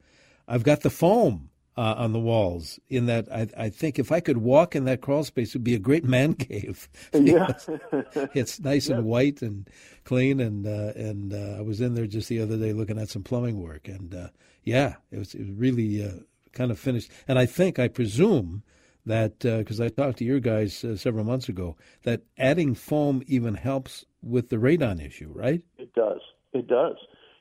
I've 0.49 0.63
got 0.63 0.83
the 0.83 0.91
foam 0.91 1.51
uh, 1.77 1.95
on 1.99 2.13
the 2.13 2.19
walls. 2.19 2.79
In 2.89 3.07
that, 3.07 3.31
I, 3.31 3.49
I, 3.57 3.69
think 3.69 3.99
if 3.99 4.13
I 4.13 4.21
could 4.21 4.39
walk 4.39 4.75
in 4.75 4.85
that 4.85 5.01
crawl 5.01 5.25
space, 5.25 5.49
it 5.49 5.59
would 5.59 5.65
be 5.65 5.75
a 5.75 5.79
great 5.79 6.05
man 6.17 6.35
cave. 6.35 6.89
yeah, 7.13 7.53
it's 8.35 8.61
nice 8.61 8.89
yeah. 8.89 8.97
and 8.97 9.05
white 9.05 9.43
and 9.43 9.69
clean. 10.05 10.41
And 10.41 10.67
uh, 10.67 10.93
and 10.97 11.35
uh, 11.35 11.59
I 11.59 11.61
was 11.61 11.81
in 11.81 11.95
there 11.95 12.07
just 12.07 12.29
the 12.29 12.41
other 12.41 12.57
day 12.57 12.73
looking 12.73 12.99
at 12.99 13.11
some 13.11 13.23
plumbing 13.23 13.61
work, 13.61 13.89
and 13.89 14.15
uh, 14.15 14.29
yeah, 14.65 14.95
it 15.11 15.19
was 15.19 15.35
it 15.35 15.41
was 15.41 15.51
really 15.51 16.25
kind 16.53 16.71
of 16.71 16.79
finished. 16.79 17.11
And 17.29 17.39
I 17.39 17.45
think 17.45 17.79
I 17.79 17.89
presume 17.89 18.63
that 19.07 19.39
because 19.39 19.81
I 19.81 19.89
talked 19.89 20.19
to 20.19 20.25
your 20.25 20.41
guys 20.41 20.85
several 20.97 21.25
months 21.25 21.49
ago 21.49 21.77
that 22.03 22.23
adding 22.37 22.75
foam 22.75 23.23
even 23.27 23.55
helps 23.55 24.05
with 24.23 24.51
the 24.51 24.57
radon 24.57 25.05
issue, 25.05 25.33
right? 25.35 25.63
It 25.79 25.95
does. 25.95 26.21
It 26.53 26.67
does. 26.67 26.97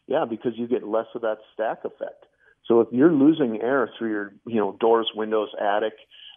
Yeah, 0.08 0.26
because 0.30 0.54
you 0.56 0.68
get 0.68 0.88
less 0.88 1.08
of 1.16 1.22
that 1.22 1.38
stack 1.54 1.80
effect. 1.84 2.26
So 2.68 2.80
if 2.82 2.88
you're 2.92 3.12
losing 3.12 3.62
air 3.62 3.90
through 3.98 4.12
your, 4.12 4.34
you 4.46 4.56
know, 4.56 4.78
doors, 4.80 5.10
windows, 5.16 5.50
attic, 5.60 5.94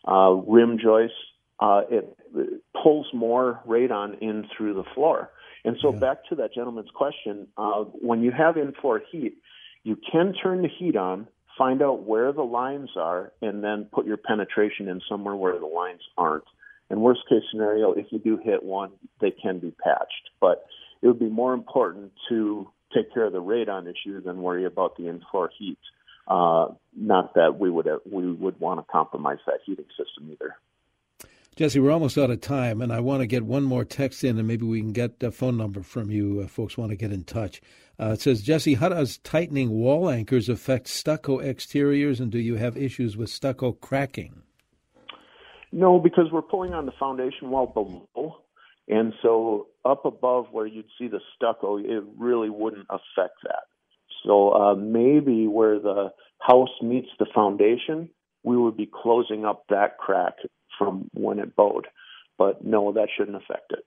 uh, 0.07 0.31
rim 0.47 0.79
joists, 0.79 1.17
uh, 1.61 1.83
it, 1.91 2.17
it 2.35 2.63
pulls 2.83 3.07
more 3.13 3.61
radon 3.67 4.19
in 4.21 4.47
through 4.57 4.75
the 4.75 4.85
floor. 4.95 5.31
And 5.65 5.77
so 5.83 5.93
yeah. 5.93 5.99
back 5.99 6.19
to 6.29 6.35
that 6.37 6.55
gentleman's 6.55 6.91
question, 6.95 7.49
uh, 7.57 7.85
when 7.85 8.23
you 8.23 8.31
have 8.31 8.57
in-floor 8.57 9.03
heat, 9.11 9.39
you 9.83 9.97
can 10.11 10.33
turn 10.33 10.63
the 10.63 10.69
heat 10.69 10.97
on, 10.97 11.27
find 11.59 11.83
out 11.83 12.05
where 12.05 12.33
the 12.33 12.43
lines 12.43 12.91
are, 12.97 13.33
and 13.43 13.63
then 13.63 13.89
put 13.93 14.07
your 14.07 14.17
penetration 14.17 14.89
in 14.89 15.03
somewhere 15.09 15.35
where 15.35 15.59
the 15.59 15.67
lines 15.67 16.01
aren't. 16.17 16.45
And 16.89 17.03
worst 17.03 17.21
case 17.29 17.43
scenario, 17.51 17.93
if 17.93 18.07
you 18.11 18.19
do 18.19 18.39
hit 18.43 18.63
one, 18.63 18.93
they 19.21 19.31
can 19.31 19.59
be 19.59 19.73
patched. 19.73 20.31
But 20.41 20.65
it 21.03 21.07
would 21.09 21.19
be 21.19 21.29
more 21.29 21.53
important 21.53 22.13
to 22.31 22.69
take 22.95 23.13
care 23.13 23.27
of 23.27 23.33
the 23.33 23.43
radon 23.43 23.83
issue 23.83 24.23
than 24.23 24.41
worry 24.41 24.65
about 24.65 24.97
the 24.97 25.09
in-floor 25.09 25.51
heat. 25.59 25.79
Uh, 26.27 26.69
not 26.97 27.35
that 27.35 27.59
we 27.59 27.71
would 27.71 27.87
have, 27.87 28.01
we 28.11 28.31
would 28.31 28.59
want 28.61 28.81
to 28.81 28.87
compromise 28.91 29.39
that 29.47 29.61
heating 29.67 29.87
system 29.97 30.31
either. 30.31 30.55
Jesse, 31.59 31.81
we're 31.81 31.91
almost 31.91 32.17
out 32.17 32.31
of 32.31 32.41
time, 32.41 32.81
and 32.81 32.93
I 32.93 33.01
want 33.01 33.21
to 33.21 33.27
get 33.27 33.43
one 33.43 33.65
more 33.65 33.85
text 33.85 34.23
in, 34.23 34.39
and 34.39 34.47
maybe 34.47 34.65
we 34.65 34.79
can 34.79 34.93
get 34.93 35.21
a 35.25 35.33
phone 35.33 35.57
number 35.57 35.83
from 35.83 36.09
you. 36.09 36.41
Uh, 36.41 36.47
folks 36.47 36.79
want 36.79 36.91
to 36.91 36.97
get 36.97 37.11
in 37.11 37.25
touch. 37.25 37.61
Uh, 37.99 38.11
it 38.11 38.21
says, 38.21 38.43
Jesse, 38.43 38.75
how 38.75 38.91
does 38.91 39.19
tightening 39.19 39.71
wall 39.71 40.09
anchors 40.09 40.49
affect 40.49 40.87
stucco 40.87 41.41
exteriors, 41.41 42.21
and 42.21 42.31
do 42.31 42.39
you 42.39 42.55
have 42.55 42.77
issues 42.77 43.17
with 43.17 43.29
stucco 43.29 43.73
cracking? 43.73 44.43
No, 45.73 45.99
because 45.99 46.27
we're 46.31 46.43
pulling 46.43 46.75
on 46.75 46.87
the 46.87 46.93
foundation 46.93 47.51
wall 47.51 47.67
below. 47.67 48.37
And 48.87 49.13
so 49.21 49.67
up 49.85 50.05
above 50.05 50.47
where 50.53 50.65
you'd 50.65 50.87
see 50.97 51.09
the 51.09 51.19
stucco, 51.35 51.79
it 51.79 52.05
really 52.17 52.51
wouldn't 52.51 52.87
affect 52.89 53.35
that. 53.43 53.65
So 54.25 54.51
uh, 54.51 54.75
maybe 54.77 55.49
where 55.49 55.81
the 55.81 56.11
house 56.39 56.71
meets 56.81 57.09
the 57.19 57.27
foundation, 57.35 58.11
we 58.45 58.57
would 58.57 58.77
be 58.77 58.89
closing 59.03 59.45
up 59.45 59.65
that 59.71 59.99
crack 59.99 60.35
from 60.79 61.11
when 61.13 61.39
it 61.39 61.55
bowed. 61.57 61.89
But 62.39 62.65
no, 62.65 62.93
that 62.93 63.09
shouldn't 63.17 63.37
affect 63.37 63.73
it. 63.73 63.85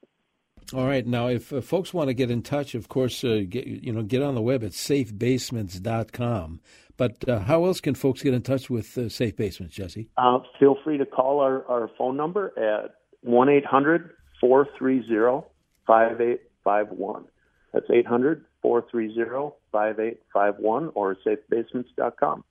All 0.74 0.86
right. 0.86 1.06
Now, 1.06 1.28
if 1.28 1.52
uh, 1.52 1.62
folks 1.62 1.94
want 1.94 2.08
to 2.08 2.14
get 2.14 2.32
in 2.32 2.42
touch, 2.42 2.76
of 2.76 2.88
course, 2.88 3.24
uh, 3.24 3.42
get, 3.48 3.68
you 3.68 3.92
know, 3.92 4.04
get 4.04 4.22
on 4.22 4.36
the 4.36 4.42
web 4.42 4.64
at 4.64 4.72
safebasements.com. 4.72 6.62
But 6.98 7.28
uh, 7.28 7.40
how 7.40 7.66
else 7.66 7.82
can 7.82 7.96
folks 7.96 8.22
get 8.22 8.34
in 8.34 8.42
touch 8.42 8.70
with 8.70 8.98
uh, 8.98 9.10
Safe 9.10 9.36
Basements, 9.36 9.76
Jesse? 9.76 10.08
Uh, 10.18 10.40
feel 10.60 10.78
free 10.84 10.98
to 10.98 11.06
call 11.06 11.40
our, 11.40 11.66
our 11.68 11.90
phone 11.98 12.16
number 12.16 12.54
at 12.58 12.96
1 13.22 13.50
800 13.50 14.12
430 14.40 15.48
5851. 15.88 17.26
That's 17.74 17.90
800 17.90 18.46
430 18.62 19.56
5851 19.72 20.92
or 20.94 21.18
safebasements.com. 21.26 22.44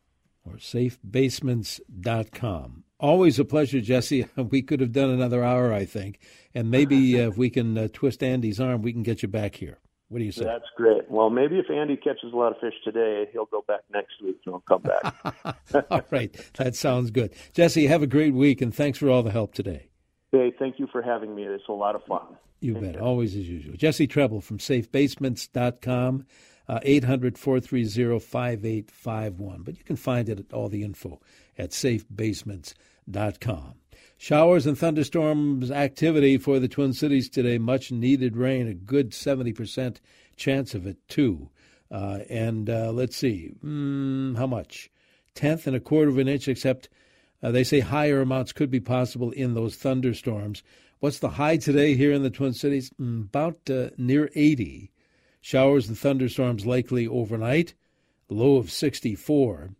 Or 0.45 0.55
safebasements.com. 0.55 2.85
Always 3.01 3.39
a 3.39 3.45
pleasure, 3.45 3.81
Jesse. 3.81 4.27
We 4.37 4.63
could 4.63 4.81
have 4.81 4.93
done 4.93 5.11
another 5.11 5.43
hour, 5.43 5.73
I 5.73 5.85
think. 5.85 6.21
And 6.55 6.71
maybe 6.71 7.21
uh, 7.23 7.29
if 7.29 7.39
we 7.39 7.51
can 7.51 7.77
uh, 7.77 7.89
twist 7.93 8.23
Andy's 8.23 8.61
arm, 8.61 8.83
we 8.83 8.93
can 8.93 9.03
get 9.03 9.23
you 9.23 9.29
back 9.29 9.57
here. 9.57 9.79
What 10.09 10.19
do 10.19 10.25
you 10.25 10.33
say? 10.33 10.45
That's 10.45 10.65
great. 10.77 11.09
Well, 11.09 11.31
maybe 11.31 11.59
if 11.61 11.71
Andy 11.71 11.97
catches 11.97 12.33
a 12.33 12.37
lot 12.37 12.53
of 12.53 12.59
fish 12.61 12.75
today, 12.83 13.29
he'll 13.33 13.47
go 13.47 13.65
back 13.67 13.83
next 13.93 14.21
week 14.21 14.39
and 14.45 14.55
he'll 14.55 14.61
come 14.61 14.83
back. 14.83 15.87
all 15.91 16.03
right. 16.11 16.37
That 16.55 16.75
sounds 16.75 17.13
good. 17.13 17.33
Jesse, 17.53 17.87
have 17.87 18.03
a 18.03 18.09
great 18.09 18.35
week 18.35 18.61
and 18.61 18.75
thanks 18.75 18.99
for 18.99 19.09
all 19.09 19.23
the 19.23 19.31
help 19.31 19.55
today. 19.55 19.89
Hey, 20.33 20.53
thank 20.59 20.81
you 20.81 20.89
for 20.91 21.01
having 21.01 21.35
me. 21.35 21.45
It's 21.45 21.69
a 21.69 21.73
lot 21.73 21.95
of 21.95 22.05
fun. 22.05 22.27
You 22.61 22.75
bet. 22.75 22.97
Always 22.97 23.37
as 23.37 23.49
usual. 23.49 23.77
Jesse 23.77 24.09
Trebil 24.09 24.43
from 24.43 24.59
safebasements.com, 24.59 26.27
uh, 26.69 26.81
800 26.83 27.39
430 27.39 28.19
5851. 28.19 29.63
But 29.63 29.79
you 29.79 29.85
can 29.85 29.97
find 29.97 30.29
it 30.29 30.41
at 30.41 30.53
all 30.53 30.69
the 30.69 30.83
info 30.83 31.21
at 31.57 31.71
safebasements.com. 31.71 32.75
Showers 34.19 34.67
and 34.67 34.77
thunderstorms 34.77 35.71
activity 35.71 36.37
for 36.37 36.59
the 36.59 36.69
Twin 36.69 36.93
Cities 36.93 37.29
today. 37.29 37.57
Much 37.57 37.91
needed 37.91 38.37
rain, 38.37 38.69
a 38.69 38.75
good 38.75 39.13
70% 39.13 39.97
chance 40.37 40.75
of 40.75 40.87
it, 40.87 40.99
too. 41.09 41.49
Uh, 41.91 42.19
and 42.29 42.69
uh, 42.69 42.93
let's 42.93 43.17
see, 43.17 43.53
mm, 43.65 44.37
how 44.37 44.47
much? 44.47 44.91
Tenth 45.35 45.67
and 45.67 45.75
a 45.75 45.81
quarter 45.81 46.11
of 46.11 46.19
an 46.19 46.29
inch, 46.29 46.49
except 46.49 46.89
uh, 47.43 47.51
they 47.51 47.65
say 47.65 47.81
higher 47.81 48.21
amounts 48.21 48.53
could 48.53 48.71
be 48.71 48.81
possible 48.81 49.31
in 49.31 49.55
those 49.55 49.77
thunderstorms. 49.77 50.63
What's 50.99 51.19
the 51.19 51.31
high 51.31 51.57
today 51.57 51.95
here 51.95 52.13
in 52.13 52.23
the 52.23 52.31
Twin 52.31 52.53
Cities? 52.53 52.91
Mm, 53.01 53.25
about 53.25 53.71
uh, 53.71 53.89
near 53.97 54.31
80. 54.35 54.91
Showers 55.41 55.89
and 55.89 55.99
thunderstorms 55.99 56.67
likely 56.67 57.09
overnight. 57.09 57.73
Low 58.29 58.57
of 58.57 58.71
64. 58.71 59.71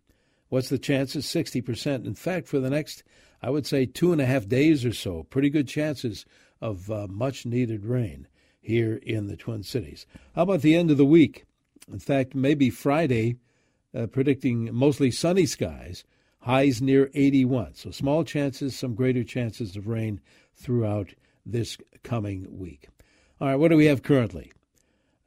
What's 0.51 0.67
the 0.67 0.77
chances? 0.77 1.25
60%. 1.25 2.05
In 2.05 2.13
fact, 2.13 2.47
for 2.47 2.59
the 2.59 2.69
next 2.69 3.03
I 3.41 3.49
would 3.49 3.65
say 3.65 3.85
two 3.85 4.11
and 4.11 4.21
a 4.21 4.25
half 4.25 4.47
days 4.47 4.85
or 4.85 4.93
so. 4.93 5.23
Pretty 5.23 5.49
good 5.49 5.67
chances 5.67 6.25
of 6.61 6.91
uh, 6.91 7.07
much 7.07 7.45
needed 7.45 7.85
rain 7.85 8.27
here 8.59 8.99
in 9.01 9.27
the 9.27 9.35
Twin 9.35 9.63
Cities. 9.63 10.05
How 10.35 10.43
about 10.43 10.61
the 10.61 10.75
end 10.75 10.91
of 10.91 10.97
the 10.97 11.05
week? 11.05 11.45
In 11.91 11.99
fact, 11.99 12.35
maybe 12.35 12.69
Friday, 12.69 13.37
uh, 13.95 14.07
predicting 14.07 14.69
mostly 14.71 15.09
sunny 15.09 15.47
skies, 15.47 16.03
highs 16.41 16.81
near 16.81 17.09
81. 17.15 17.75
So 17.75 17.89
small 17.89 18.23
chances, 18.23 18.75
some 18.75 18.93
greater 18.93 19.23
chances 19.23 19.75
of 19.75 19.87
rain 19.87 20.21
throughout 20.53 21.15
this 21.45 21.77
coming 22.03 22.59
week. 22.59 22.89
All 23.39 23.47
right, 23.47 23.55
what 23.55 23.69
do 23.69 23.77
we 23.77 23.85
have 23.85 24.03
currently? 24.03 24.51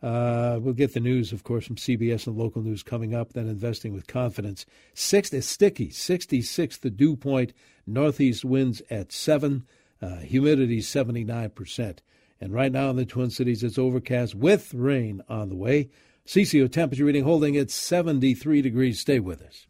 Uh, 0.05 0.59
we'll 0.61 0.75
get 0.75 0.93
the 0.93 1.01
news, 1.01 1.33
of 1.33 1.45
course, 1.45 1.67
from 1.67 1.77
CBS 1.77 2.27
and 2.27 2.37
local 2.37 2.61
news 2.61 2.83
coming 2.83 3.15
up. 3.15 3.33
Then 3.33 3.49
investing 3.49 3.95
with 3.95 4.07
confidence. 4.07 4.67
Six 4.93 5.33
is 5.33 5.49
sticky, 5.49 5.89
66 5.89 6.77
the 6.77 6.91
dew 6.91 7.17
point. 7.17 7.55
Northeast 7.87 8.45
winds 8.45 8.83
at 8.91 9.13
seven. 9.13 9.65
Uh, 10.03 10.17
humidity 10.17 10.81
79%. 10.81 11.99
And 12.39 12.53
right 12.53 12.71
now 12.71 12.91
in 12.91 12.97
the 12.97 13.07
Twin 13.07 13.31
Cities, 13.31 13.63
it's 13.63 13.79
overcast 13.79 14.35
with 14.35 14.75
rain 14.75 15.23
on 15.27 15.49
the 15.49 15.57
way. 15.57 15.89
CCO 16.27 16.71
temperature 16.71 17.07
reading 17.07 17.25
holding 17.25 17.57
at 17.57 17.71
73 17.71 18.61
degrees. 18.61 19.01
Stay 19.01 19.21
with 19.21 19.41
us. 19.41 19.67